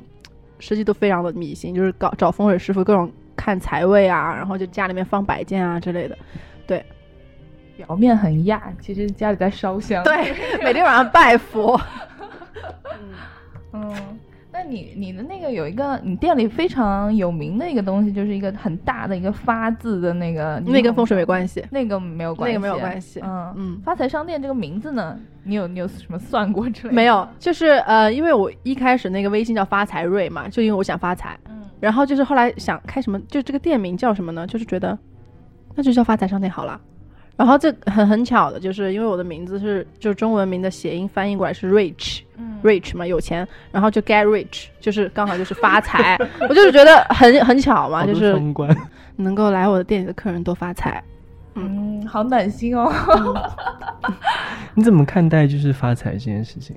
[0.59, 6.17] 实际都非常的迷信，就是搞找风水师傅各种看财位啊，然后就家里面放摆件啊之类的。
[6.65, 6.85] 对，
[7.75, 10.03] 表面很亚，其实家里在烧香。
[10.03, 10.33] 对，
[10.63, 11.79] 每天晚上拜佛。
[13.73, 14.19] 嗯 嗯。
[14.57, 23.21] 那你你的那个有一个你店里非常有名的一个东西，就是一个很大的一个发字的那个，那跟风水没关系，那个没有关系，那个没有关系。
[23.23, 26.93] 嗯嗯，发财商店这个名字呢，你有你有什么算过之类？
[26.95, 31.37] 没有，就是呃，因为我一开始那个微信叫发财瑞嘛，就因为我想发财。
[31.49, 31.61] 嗯。
[31.79, 34.47] 然后就是后来想开什么，就这个店名叫什么呢？
[34.47, 34.97] 就是觉得
[35.75, 36.81] 那就叫发财商店好了。
[37.37, 46.17] 然后这很很巧的，就是因为我的名字是就中文名的谐音翻译过来是 rich，rich 嘛有钱，然后就 get rich，就是刚好就是发财，
[46.49, 48.33] 我就是觉得很很巧嘛，就是
[49.15, 51.03] 能够来我的店里的客人多发财，
[51.53, 52.91] 嗯，好暖心哦。
[54.73, 56.75] 你怎么看待就是发财这件事情？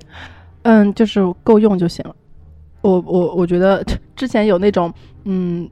[0.61, 2.15] 嗯，就是够用就行了。
[2.81, 3.83] 我我我觉得
[4.15, 4.93] 之前有那种
[5.23, 5.67] 嗯。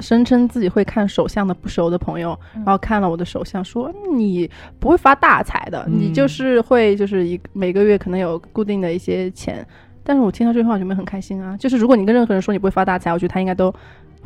[0.00, 9.66] 声称自己会看手相的不熟的朋友，然后看了我的手相，说你不会发大财的，你就是会就是一每个月可能有固定的一些钱。
[10.02, 11.56] 但是我听到这句话，我就没很开心啊。
[11.56, 13.74] 就是如果你跟任何人说你不会发大财，我觉得他应该都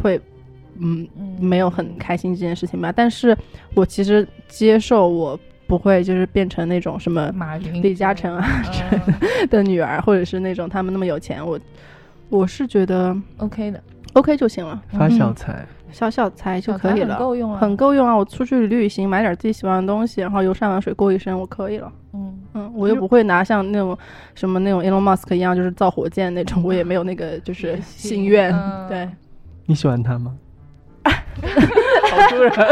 [0.01, 0.21] 会
[0.79, 1.09] 嗯
[1.41, 2.93] 没有很开心这件事情吧。
[2.93, 3.37] 但是
[3.75, 5.39] 我其实接受我。
[5.65, 8.63] 不会就是变成那种什么马云、李嘉诚啊
[9.49, 11.43] 的女儿，或者是那种他们那么有钱。
[11.47, 11.59] 我
[12.29, 13.83] 我是觉得 OK 的
[14.15, 14.81] ，OK 就行了。
[14.89, 18.17] 发小财，小小财就可以了，很够用啊，很够用啊！
[18.17, 21.93] 我出去旅行，买点自己喜欢的东西，然后游山玩水过一生，我可以了。
[22.15, 23.97] 嗯嗯，我又不会拿像那种
[24.35, 28.55] 什么那种 Elon Musk 一样，就是造火箭那种，我也没有那个就是心愿。
[28.89, 29.09] 对，
[29.67, 30.37] 你喜欢他吗？
[32.11, 32.69] 好突然，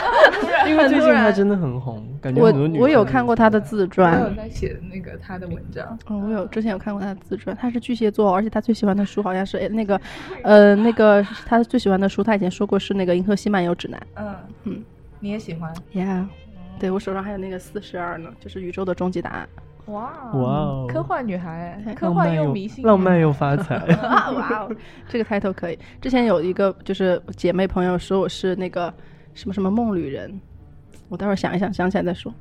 [0.68, 5.98] 因为最近他真的很红，感觉我我有看过他的自传，我有在写那个他的文章。
[6.08, 10.00] 嗯，我有之前有看过他的自传，他是巨蟹座，而且他最喜欢的书好像是那个，
[10.42, 13.98] 呃，那个他最喜欢的书，他以前说过是那个《银河系漫游指南》。
[14.16, 14.84] 嗯嗯，
[15.20, 16.26] 你也喜欢？Yeah，
[16.78, 19.48] 对我手上还有那个四十二呢，就是宇宙的终极答案。
[19.86, 20.86] 哇哇！
[20.88, 23.76] 科幻女孩，科幻又迷信，浪漫又发财。
[24.02, 24.76] 哇哦，
[25.08, 25.78] 这个 title 可以。
[26.00, 28.92] 之前有一个就是姐妹朋友说我是那个
[29.34, 30.40] 什么什么梦旅人，
[31.08, 32.32] 我待会儿想一想，想起来再说。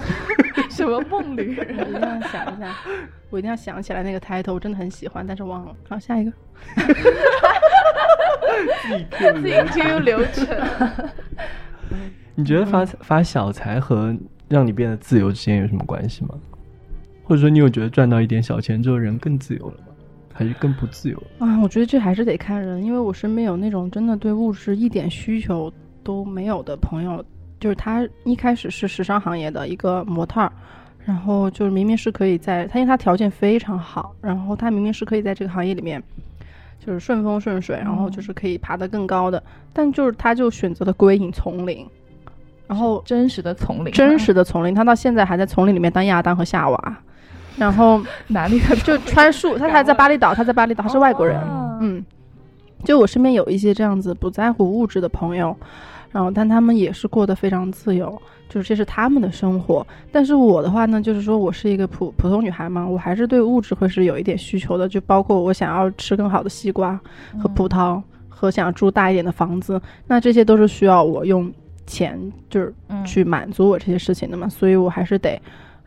[0.68, 1.76] 什么梦旅人？
[1.78, 2.74] 我一定要想一下，
[3.30, 5.74] 我一定要想起来那个 title，我真的很喜欢，但是忘了。
[5.88, 6.32] 好，下一个。
[8.84, 10.46] 自己 Q 流程。
[12.34, 14.14] 你觉得发发小财和
[14.48, 16.34] 让你变得自由之间有什么关系吗？
[17.28, 19.84] 或者说，你有觉得赚到一点小钱之后人更自由了吗？
[20.32, 21.60] 还是更不自由啊？
[21.60, 25.70] 我觉得这还是得看人，因为我身边有那种真的对物质一点需求
[26.02, 27.22] 都没有的朋友，
[27.60, 30.50] 就是他一开始是时尚行业的一个模特儿，
[31.04, 36.02] 然后就是明明是可以在他，因为他条件非常好，然后他明明是可以在这个行业里面
[36.78, 39.42] 就是顺风顺水，然后就是可以爬得更高的，
[39.74, 41.86] 但就是他就选择了归隐丛林，
[42.66, 46.98] 然后真实的丛林，真实的丛林，他到现在还在丛林里面当亚当和夏娃。
[47.58, 51.40] 然后哪里的就穿树， 他还在巴厘岛，他在巴厘岛，他是外国人。
[51.80, 52.04] 嗯，
[52.84, 55.56] 就我身边有一些这样子不在乎物质的朋友，
[56.12, 59.86] 然后但他们也是过得非常自由，就是这是他们的生活。
[60.12, 66.98] 但是我的话呢，就是说我是一个普普通女孩嘛，我还是对物质会是有一点需求的，就包括我想要吃更好的西瓜
[67.40, 71.52] 和葡萄，和想住大一点的房子，那这些都是需要我用
[71.86, 72.16] 钱
[72.48, 72.72] 就是
[73.04, 75.40] 去满足我这些事情的嘛，所以我还是得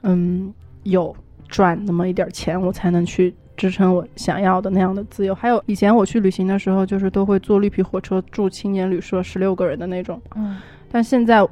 [0.04, 0.54] 嗯
[0.84, 1.16] 有。
[1.52, 5.36] 赚那么一点钱，我才能去支撑我想要的那样的自由。
[5.36, 10.20] 还有以前我去旅行的时候，就是都会坐绿皮火车住青年旅社，十六个人的那种。
[10.36, 10.58] 嗯，
[10.92, 11.46] 但现在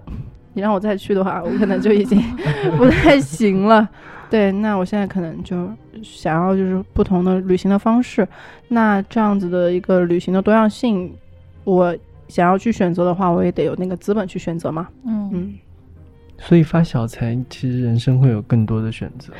[0.54, 2.20] 你让我再去的话，我可能就已经
[2.78, 3.88] 不太行了。
[4.30, 5.70] 对，那我现在可能就
[6.02, 8.28] 想要就是不同的旅行的方式。
[8.68, 11.14] 那这样子的一个旅行的多样性，
[11.64, 11.96] 我
[12.28, 14.88] 想要去选择的话，我也得有那个资本去选择嘛。
[15.06, 15.54] 嗯嗯。
[16.38, 19.34] 所以发小财，其实人生会有更多的选择。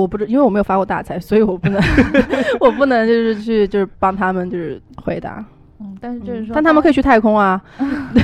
[0.00, 1.80] 我不知，因为我没有发过大财，所以我不能，
[2.60, 5.44] 我不能就是去就是帮他们就是回答。
[5.80, 7.62] 嗯，但是就是说，但他们可以去太空啊。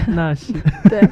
[0.09, 0.53] 那是
[0.89, 1.03] 对。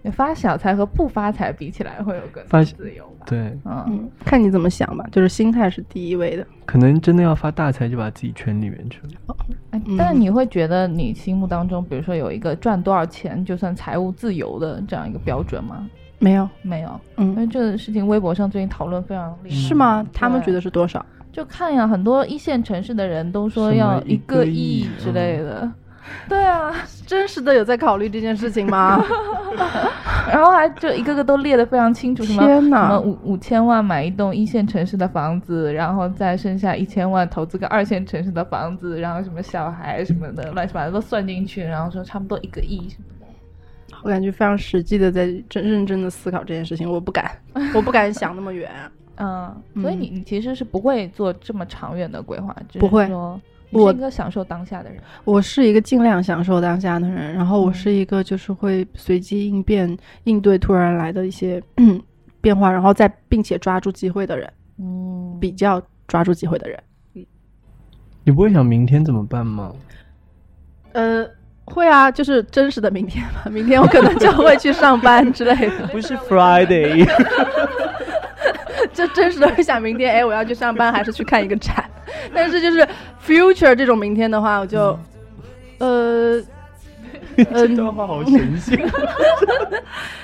[0.00, 3.26] 你发小财和不发财比起来，会有更自由吧？
[3.26, 5.04] 对，嗯，看你怎么想吧。
[5.10, 6.46] 就是心态是第一位的。
[6.64, 9.36] 可能真的要发大财，就把自己圈里面去了。
[9.72, 15.90] 哎，但是你会觉得你心目当中，比如说有一个赚多少钱就算财务自由的这样一个标准吗？
[16.18, 20.04] 没有，没有，嗯，因为这个事情微博上最近讨论非常厉害，是吗？
[20.12, 21.04] 他们觉得是多少？
[21.32, 25.70] 就看呀，很多一线城市的人都说要一个亿之类的，
[26.28, 26.72] 对啊，
[27.06, 29.00] 真实的有在考虑这件事情吗？
[30.30, 42.88] 然后还就一个个都列的非常清楚，什么什么五五千万买一栋一线城市的房子，然后再剩下一千万投资个二线城市的房子，然后什么小孩什么的乱七八糟都算进去，然后说差不多一个亿。
[42.88, 43.04] 什么。
[44.02, 47.30] 我感觉非常实际的在真认真的思考这件事情，我不敢，
[47.74, 48.70] 我不敢想那么远。
[49.20, 53.40] 嗯，所以你你其实是不会做这么长远的规划，不会说
[53.72, 55.02] 我是一个享受当下的人。
[55.24, 61.60] 我是一个尽量享受当下的人，然后我是一个就是会随机应变应对突然来的一些
[62.40, 64.48] 变化，然后再并且抓住机会的人。
[64.78, 66.80] 嗯，比较抓住机会的人。
[67.14, 67.26] 嗯，
[68.22, 69.74] 你不会想明天怎么办吗？
[70.92, 71.28] 呃。
[71.68, 73.48] 会啊，就是真实的明天嘛。
[73.52, 75.86] 明天我可能就会去上班之类的。
[75.88, 77.08] 不是 Friday，
[78.92, 81.84] 就真实的会想明天，哎，我要去上班还是去看一个展？
[82.34, 82.86] 但是就是
[83.24, 84.98] future 这种明天的话，我就，
[85.78, 86.42] 呃，
[87.36, 88.78] 这段话好神性，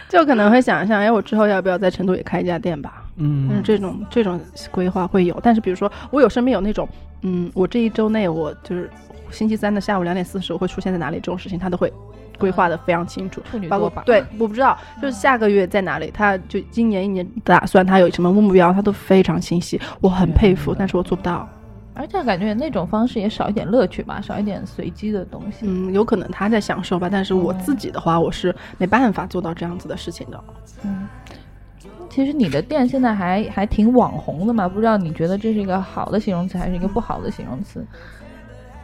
[0.08, 3.04] 就可能会想一想，哎，我之后要不要在成都也开一家店吧？
[3.18, 5.38] 嗯，但是这种这种规划会有。
[5.42, 6.88] 但是比如说，我有身边有那种，
[7.22, 8.90] 嗯，我这一周内我就是。
[9.30, 11.16] 星期三的下午两点四十，我会出现在哪里？
[11.16, 11.92] 这种事情他都会
[12.38, 13.42] 规划的非常清楚。
[13.68, 19.80] 包括对，我不知道，就是下个月在哪里，他就今年一年打算他有什么目标，他都非常清晰。
[20.00, 21.48] 我很佩服，但是我做不到。
[21.96, 25.58] 而且感觉那种方式也少一点乐趣吧，少一点随机的东西。
[25.62, 30.44] 嗯，有可能他在享受吧，但是我自己的话，我是没办法做到这样子的事情的。
[30.82, 31.06] 嗯，
[32.10, 37.86] 其实你的店现在还还挺网红的嘛，不知道你觉得这是一个好的形容词还是一个不好的形容词？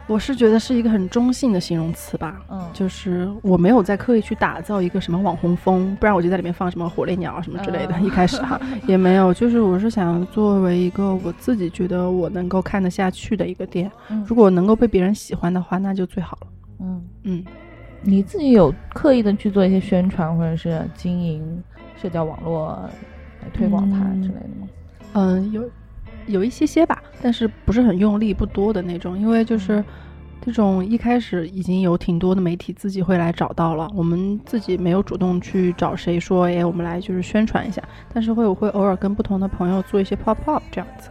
[0.07, 7.97] 我是觉得是一个很中性的形容词吧，嗯，就是我没有在刻意去打造一个什么网红风，不然我就在里面放什么火烈鸟什么之类的。
[8.01, 13.89] 一开始哈 也没有，就是我是想作为一个我自己觉得我能够看得下去的一个店，
[14.27, 16.47] 如果能够被别人喜欢的话，那就最好了。
[16.81, 17.45] 嗯嗯，
[18.01, 21.63] 你自己有刻意的去做一些宣传或者是经营
[21.95, 22.77] 社交网络
[23.41, 24.67] 来推广它之类的吗？
[25.13, 25.63] 嗯，有。
[26.31, 29.17] 有一些些吧，但是不是很用力，不多的那种。
[29.17, 29.83] 因为就是
[30.41, 37.81] 这种一开始已经有挺多的媒体自己会来找到了，我们自己没有主动去找谁说，哎，我们来就是宣传一下。
[38.13, 41.09] 但是会我会偶尔跟不同的朋友做一些 pop up 这样子。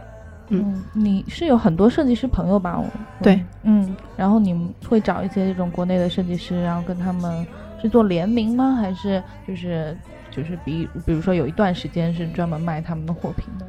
[0.49, 2.83] 嗯，你是有很多设计师朋友吧？
[3.23, 7.47] 对，嗯，然后你们会找一些这种国内的设计师，然后跟他们
[7.81, 8.75] 是做联名吗？
[8.75, 9.97] 还是就是
[10.29, 13.65] 就是比比如说有一段时间是专门卖他们的货品的？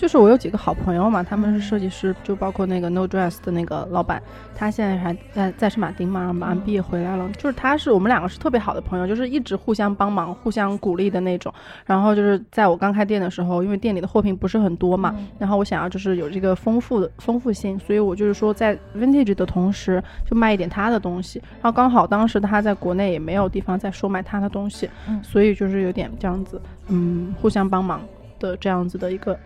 [0.00, 4.22] 就是我有几个好朋友嘛，他们是设计师，就包括那个 No Dress 的那个老板，
[4.54, 7.28] 他现在还在在圣马丁嘛，然后马上毕业回来了。
[7.32, 11.52] 就是他是我们两个是特别好的朋友，就是一直互相帮忙、互相鼓励的那种。
[11.84, 21.42] 然后就是在我刚开店的时候，因为店里的货品不是很多嘛，然后我想要就是有这个丰富的丰富性，所以我就是说在 Vintage 的同时就卖一点他的东西。
[21.60, 24.88] 然后刚好当时他在国内也没有地方再售卖他的东西，
[25.22, 28.00] 所以就是有点这样子，嗯，互相帮忙。
[28.40, 29.38] 的这样子的一个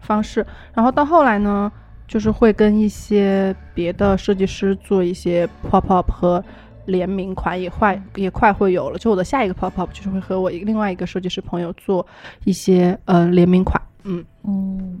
[0.00, 1.70] 方式，然后到后来呢，
[2.08, 6.42] 就是会跟一些别的设计师做一些 pop up 和
[6.86, 8.98] 联名款，也快也快会有了。
[8.98, 12.06] 就我的下一个 pop up 就是会和我另外一个设计师朋友做
[12.44, 13.82] 一些呃联名款。
[14.04, 14.24] 嗯。
[14.44, 15.00] 嗯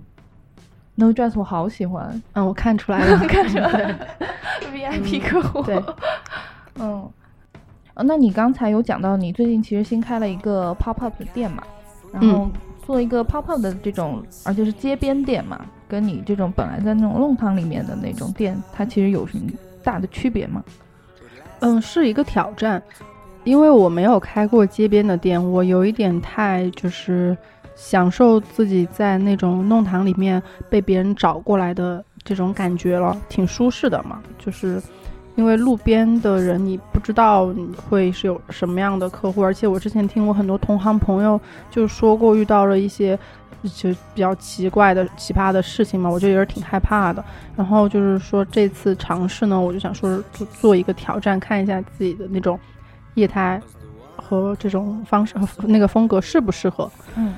[0.96, 3.98] ，No Dress 我好喜欢，嗯，我看出来了， 看出来了，
[4.74, 5.62] VIP 客户。
[5.62, 5.80] 对，
[6.80, 7.08] 嗯，
[7.94, 11.62] 那你刚才有讲到你最近其实新开了一个 pop up 的店嘛，
[12.12, 12.50] 然后。
[12.86, 19.50] 做一个泡泡的这种，而且是街边店嘛，跟你这种本来在那种弄堂里面的那种店，它其实有什么
[19.82, 20.62] 大的区别吗？
[21.58, 22.80] 嗯，是一个挑战，
[23.42, 27.36] 因为我没有开过街边的店，我有一点太就是
[27.74, 34.80] 享受自己在那种弄堂里面被别人找过来的这种感觉了，挺舒适的嘛，就是。
[35.36, 43.16] 因为路边的人，你不知道你会是有什么样的客户，而且我之前听过很多同行朋友就说过遇到了一些
[43.62, 47.24] 就比较奇怪的奇葩的事情嘛，我就有点挺害怕的。
[47.54, 52.58] 然后就是说这次尝试呢，我就想说做做一个挑战，看一下自己的那种
[53.14, 53.60] 业态
[54.16, 56.90] 和这种方式和那个风格适不适合。
[57.16, 57.34] 嗯，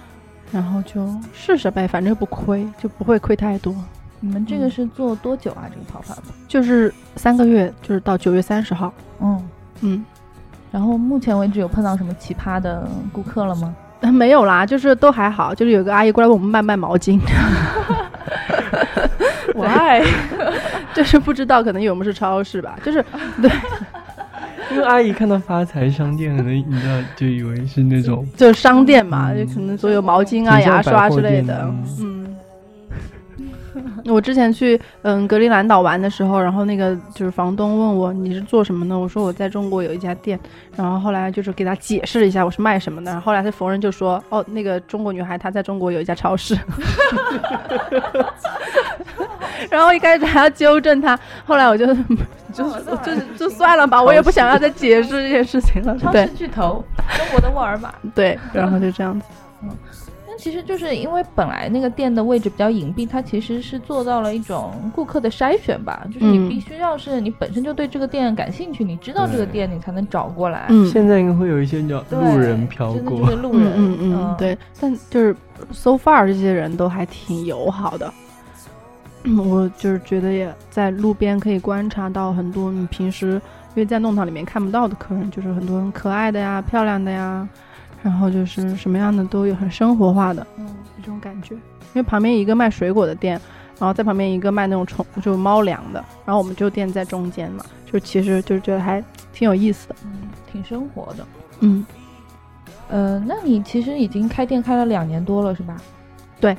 [0.53, 3.75] 然后就试试呗，反正不亏，就不会亏太多。
[4.21, 5.65] 你们这个是做多久啊？
[5.73, 6.17] 这个跑法？
[6.47, 8.93] 就是三个月，就是到九月三十号。
[9.21, 9.49] 嗯
[9.81, 10.05] 嗯。
[10.71, 13.75] 然后目前为止有碰到什么奇葩的顾客了吗？
[14.13, 15.55] 没有啦，就是都还好。
[15.55, 17.19] 就是有个阿姨过来问我们卖卖毛巾。
[19.55, 20.03] 我爱
[20.95, 22.79] 就是不知道，可能以为我们是超市吧。
[22.85, 23.05] 就是
[23.43, 23.51] 对，
[24.71, 31.67] 因为阿姨看到发财商店，可能你知道就以为是那种就是商店嘛，就可能所有毛巾啊、牙刷之类的。
[31.99, 32.18] 嗯。
[34.11, 40.39] 我之前去嗯格陵兰岛玩的时候，然后那个就是房东问我你是做什么的，我说我在中国有一家店，
[40.77, 46.57] 然后后来就是给他解释了一下我是卖什么的，后来他逢人就说哦那个中国女孩她在中国有一家超市，
[49.71, 51.87] 然后一开始还要纠正他，后来我就
[52.53, 52.65] 就
[53.05, 55.97] 就就算了吧，我也不想要再解释这件事情了。
[55.99, 56.85] 超市巨头，
[57.17, 59.27] 中国的沃尔玛，对，然后就这样子，
[59.63, 59.69] 嗯。
[60.39, 66.07] 其实就是因为本来那个店的位置比较隐蔽，它其实是做到了一种顾客的筛选吧。
[66.15, 70.67] 就是你必须要是你本身就对这个店感兴趣，你知道这个店，你才能找过来。
[70.69, 74.57] 嗯，现在应该会有一些叫路人飘过，路人，嗯嗯，对。
[74.81, 75.37] 但就是
[75.73, 78.11] so far 这些人都还挺友好的。
[79.37, 83.33] 我就是觉得也在路边可以观察到很多你平时
[83.75, 87.47] 因为在弄堂里面看不到的客人，就是很多很可爱的呀、漂亮的呀。
[88.03, 90.67] 然后就是什么样的都有，很生活化的，嗯，
[91.01, 91.55] 这种感觉。
[91.55, 93.41] 因为旁边一个卖水果的店，
[93.79, 101.27] 然后在旁边一个卖那种宠，就猫粮的，然后我们就店在中间嘛，就其实就觉得还挺有意思的，嗯，挺生活的，
[101.61, 101.85] 嗯，
[102.89, 105.77] 呃，那你其实已经开店开了两年多了，是吧？
[106.41, 106.57] 对。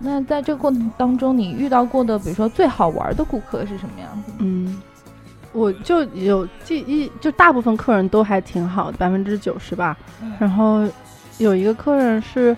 [0.00, 4.32] 那在这个过程当中，你遇到过的，比如说最好玩的顾客是什么样子？
[4.38, 4.80] 嗯。
[5.52, 9.96] 我就有记忆，就大部分客人都还挺好的，百分之九十吧。
[10.38, 10.86] 然后
[11.38, 12.56] 有一个客人是，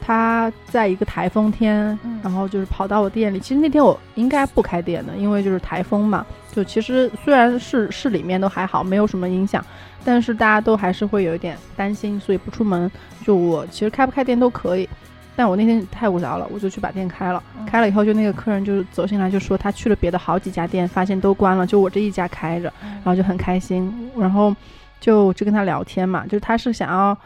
[0.00, 3.38] 他在一个台风天，然后就是跑到我店里。
[3.38, 6.24] 其实那天我应该不开店的，因为就是台风嘛。
[6.52, 9.64] 就其实虽然是市里面都还好，没有什么影响，
[10.04, 12.90] 但是大家都还是会有一点担心，所以不出门。
[13.24, 14.88] 就我其实开不开店都可以，
[15.36, 17.42] 但我那天太无聊了，我就去把店开了。
[17.66, 24.10] 开了以后，就那个客人就走进来就说他去了别的好几家店，发现都关了，就我这一家开着，然后就很开心。
[24.16, 24.54] 然后
[25.00, 27.16] 就就跟他聊天嘛，就是他是想要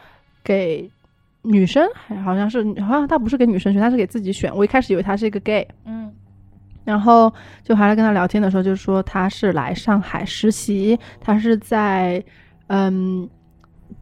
[0.42, 0.90] 给。
[1.42, 1.88] 女生
[2.24, 4.54] 好像是，好像他不是给女生选，他是给自己选。
[4.54, 6.12] 我一开始以为他是一个 gay，嗯，
[6.84, 7.32] 然后
[7.62, 12.22] 就还来跟他聊天的时候，就说他是来上海实习，他是在
[12.66, 13.26] 嗯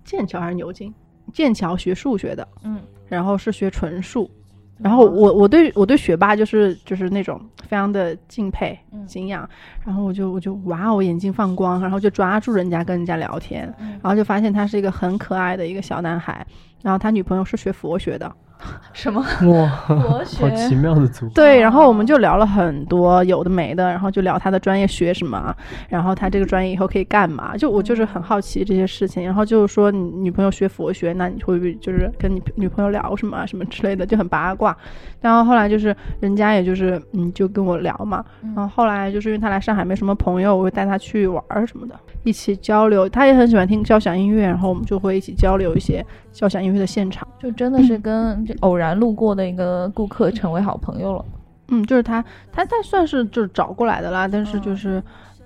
[0.03, 0.93] 剑桥还是牛津？
[1.33, 4.31] 剑桥学数学的，嗯，然后是学纯数。
[4.79, 9.49] 然后我我对我对学霸就是就是那种非常的敬佩敬仰，
[9.85, 16.47] 然后我就我就哇，哦眼睛放光，然后就抓住人家跟人家聊天，然后就发现他是一个很可爱的一个小男孩。
[16.83, 18.31] 然后他女朋友是学佛学的，
[18.93, 21.33] 什么哇，好奇妙的组合。
[21.35, 25.55] 对，然后我们就聊了很多有的没的，然后就聊他的专业学什么，
[25.89, 27.57] 然后他这个专业以后可以干嘛？
[27.57, 29.25] 就我就是很好奇这些事情。
[29.25, 34.77] 然后就是说你女朋友学佛学，那你会不会就是跟你女朋友聊什么什么之类的，就很八卦。
[35.21, 38.25] 然后后来就是人家也就是嗯，就跟我聊嘛。
[38.43, 41.95] 然后后来就是因为他来上海没什么朋友，我会带他去玩什么的。
[42.23, 51.25] 一起交流，他也很喜欢听交响音乐，然后我们就会一起交流一些交响音乐的现场，就真的是跟偶然路过的一个顾客成为好朋友了。
[51.69, 55.03] 嗯，就是他，他他算是就是找过来的啦，但是就是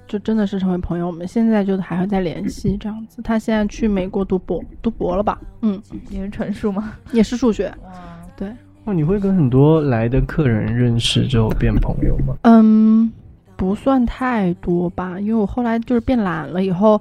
[0.07, 1.07] 就真的是成为朋友。
[1.07, 3.23] 我们现在就还会再联系这样子。
[3.23, 5.41] 他现在去美国读博，读博了吧？
[5.63, 5.81] 嗯，
[6.11, 6.93] 也是纯数吗？
[7.13, 7.73] 也是数学。
[8.37, 8.49] 对。
[8.85, 12.35] 哦，你会跟很多来的客人认识之后变朋友吗？
[12.43, 13.11] 嗯。
[13.57, 16.99] 不算太多吧，因为我后来就是变懒了，以后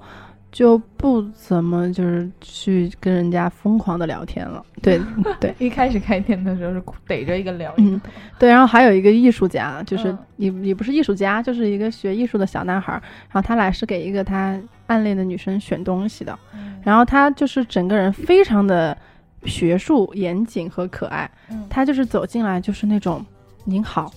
[0.51, 4.65] 就不怎么就是去跟人家疯狂的聊天了。
[4.81, 4.99] 对
[5.39, 7.73] 对，一开始开店的时候是逮着一个聊。
[7.77, 7.99] 嗯，
[8.39, 8.49] 对。
[8.49, 12.93] 然后还有一个艺术家，就是也也不是艺术家，就是一个学艺术的小男孩。
[12.93, 16.37] 然后他来是给一个他暗恋的女生选东西的。
[16.83, 18.97] 然后他就是整个人非常的
[19.43, 21.29] 学术、严谨和可爱。
[21.69, 23.23] 他就是走进来就是那种，
[23.65, 24.11] 您好。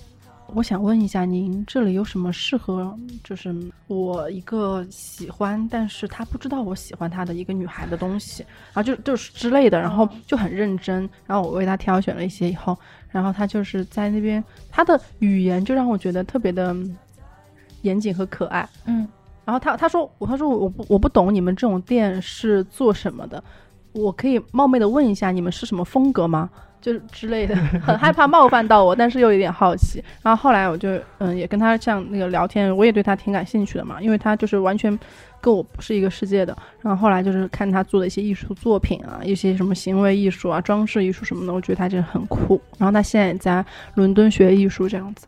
[0.55, 3.55] 我想问一下，您这里有什么适合就是
[3.87, 12.77] 我一个喜欢，但是他不知道我喜欢他的一个女孩的东西，然后就就是之类的，然后就很认真，然后我为他挑选了一些以后，
[13.09, 16.75] 然后他就是在那边，他的语言就让我觉得特别的
[17.81, 19.07] 严谨和可爱，嗯，
[19.45, 23.43] 然后他他说我他说我不我不懂你们这种店是做什么的，
[23.93, 26.49] 我可以冒昧的问一下你们是什么风格吗？
[26.83, 30.03] 就之类的，很害怕冒犯到我，但是又有点好奇。
[30.21, 34.99] 然后后来我就嗯，也跟他像那个聊天，我也对他挺感兴趣的嘛，因为他就是完全
[35.39, 36.53] 跟我不是一个世界的。
[36.81, 42.61] 然后后来就是看他做的一些艺术作品啊，一些什么行为艺术啊、装饰艺术什么的，我觉得他真的很酷。
[42.77, 43.65] 然后他现在也在
[43.95, 45.25] 伦敦学艺术这样子。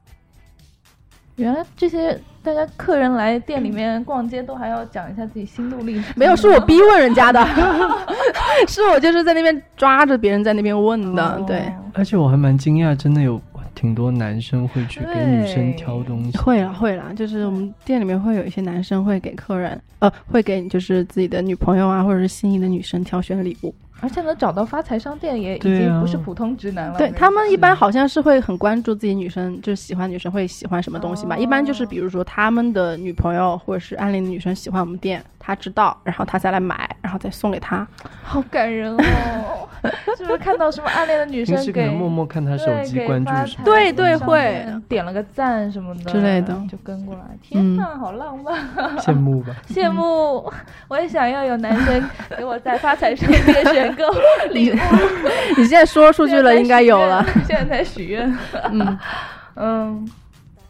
[1.37, 7.45] 原来这些大家客人来店里面逛街都还要讲一下自己心路历程，没有，是我逼问人家的，
[8.67, 11.63] 是我就是在那边抓着别人在那边问的，对。
[11.93, 13.41] 而且我还蛮惊讶，真的有
[13.73, 23.75] 挺多男生会去给女生挑东西，会啦会啦，就是我们店里面会有一些男生会给客人，呃，会给就是自己的女朋友啊或者是心仪的女生挑选礼物。
[24.01, 26.97] 而且能找到发财商店也已经不是普通直男了。
[26.97, 31.37] 对他们一般好像是会很关注自己女生，就是喜欢女生会喜欢什么东西吧。
[31.37, 35.23] 一般就是比如说他们的女朋友或者是暗恋的女生喜欢我们店。
[35.45, 37.87] 他知道，然后他再来买，然后再送给他，
[38.23, 39.69] 好感人哦！
[40.17, 43.63] 是不是看到什么暗恋的女生给默默看他手机关注什么？
[43.63, 47.21] 对对，会点了个赞什么的之类的，就跟过来。
[47.43, 48.97] 天呐，好浪漫！
[48.97, 49.53] 羡慕吧？
[49.69, 50.51] 羡慕！
[50.87, 52.03] 我也想要有男生
[52.35, 54.03] 给我在发财上面选购
[54.49, 54.75] 礼物。
[55.57, 57.23] 你现在说出去了，应该有了。
[57.45, 58.35] 现在在许愿。
[58.71, 58.99] 嗯
[59.57, 60.09] 嗯，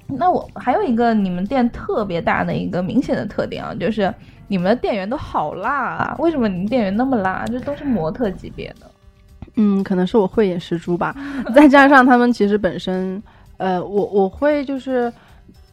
[0.07, 4.13] 那我还有一个你们店特别大的一个明显的特点啊，就是。
[4.47, 6.15] 你们的店员都好辣啊！
[6.19, 7.45] 为什么你们店员那么辣？
[7.47, 8.91] 这都是模特级别的。
[9.55, 11.15] 嗯，可能是我慧眼识珠吧。
[11.55, 13.21] 再加上他们其实本身，
[13.57, 15.11] 呃，我我会就是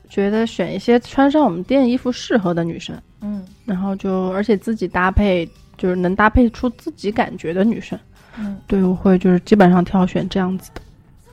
[0.09, 2.97] 觉得选一些穿上我们店衣服适合的女生。
[3.21, 7.99] 嗯，然后就而且自己搭配就是能搭配出自己感觉的女生。
[8.39, 10.81] 嗯，对，我会就是基本上挑选这样子的。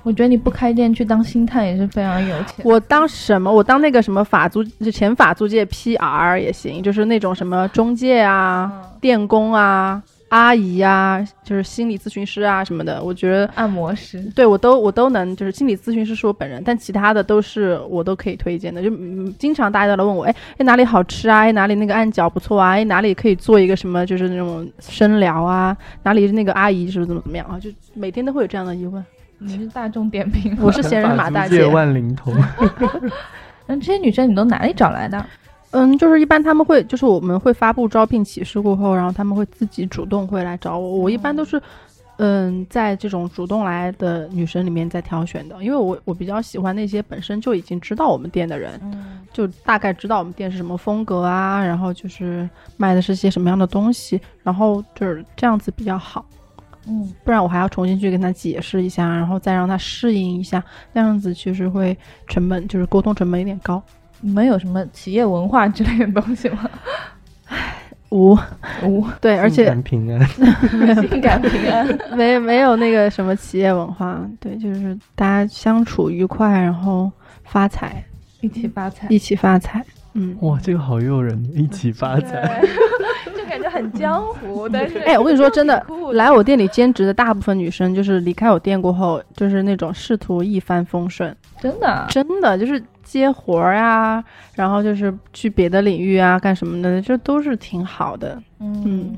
[0.04, 2.64] 我觉得你不开店去当星探也是非常有钱。
[2.64, 3.52] 我当什么？
[3.52, 8.72] 我当那个什么法租，就前法租界 PR 也行，就是那种什么中介啊、
[9.02, 18.82] 电工啊，阿姨啊，就是心理咨询师啊什么的，我觉得按摩师，对我都我都能，就是心理咨询师是我本人，但其他的都是我都可以推荐的。
[18.82, 18.90] 就
[19.38, 21.40] 经常大家都来问我，哎哎哪里好吃啊？
[21.40, 22.70] 哎哪里那个按脚不错啊？
[22.70, 25.76] 哎哪里可以做一个什么就是那种深聊啊？
[26.04, 27.60] 哪里那个阿姨是怎么怎么样啊？
[27.60, 29.04] 就每天都会有这样的疑问。
[29.42, 31.66] 你是大众点评，我是闲人马大姐。
[31.66, 32.34] 万灵通。
[33.66, 35.26] 那这些女生你都哪里找来的？
[35.72, 40.98] 嗯，就是一般他们会，就是我们会发布招聘启事过后，然后他们会自己主动会来找我。
[40.98, 41.62] 我一般都是，
[42.18, 48.82] 嗯，在这种主动来的女生里面再挑选的，因为我我比较喜欢那些本身就已经知道我们店的人，
[49.32, 56.26] 就大概知道我们店是什么风格啊，然后就是卖的是些什么样的东西，然后就是这样子比较好。
[56.90, 61.96] 嗯，不然我还要重新去跟他解释一下，然后再让他适应一下，那样子其实会
[62.28, 63.82] 成本就是沟通成本有点高。
[64.22, 66.70] 你们有什么企业文化之类的东西吗？
[67.46, 67.76] 唉，
[68.12, 68.38] 无。
[68.84, 69.06] 无。
[69.22, 70.28] 对，而且平安，
[71.08, 71.88] 性感平安，
[72.18, 77.10] 没没有那个什么企业文化，对，就是大家相处愉快，然后
[77.44, 78.04] 发财，
[78.42, 79.86] 一起发财，一起发财。
[80.14, 82.68] 嗯，哇，这个好诱人，一起发财，就
[83.62, 84.68] 感觉很江湖。
[84.72, 92.82] 但是，哎，我跟你说，真的，来我店里兼职的大部分女生，就是离开我店过后，就是那种仕途一帆风顺，真的，真的就是。
[93.02, 98.40] 接活儿啊，然后就是去别的领域啊，干什么的，这都是挺好的。
[98.60, 99.18] 嗯，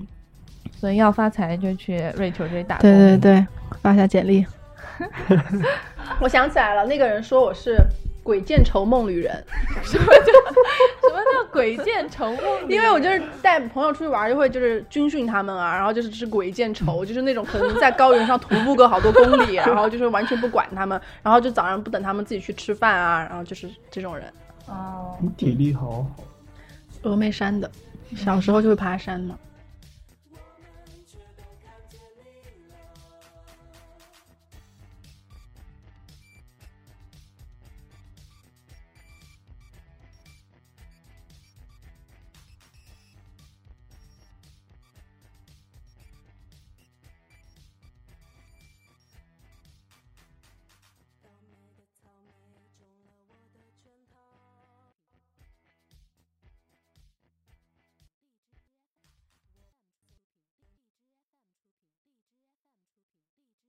[0.72, 2.84] 所以要发财就去瑞秋这里打工。
[2.84, 3.46] 对对对，
[3.82, 4.46] 发下简历。
[6.22, 7.76] 我想起来了，那个人说我是。
[8.24, 9.43] 鬼见愁梦旅人，
[9.84, 12.69] 什么叫什么叫鬼见愁梦？
[12.69, 24.32] 因为我就是带朋友出去玩，就会就是军训他们啊，然后就是是鬼见愁，就是那种可能在高原上徒步个好多公里， 然后就是完全不管他们，然后就早上不等他们自己去吃饭啊，然后就是这种人。
[24.67, 26.07] 哦，你体力好好。
[27.03, 27.69] 峨眉山的，
[28.15, 29.36] 小时候就会爬山嘛。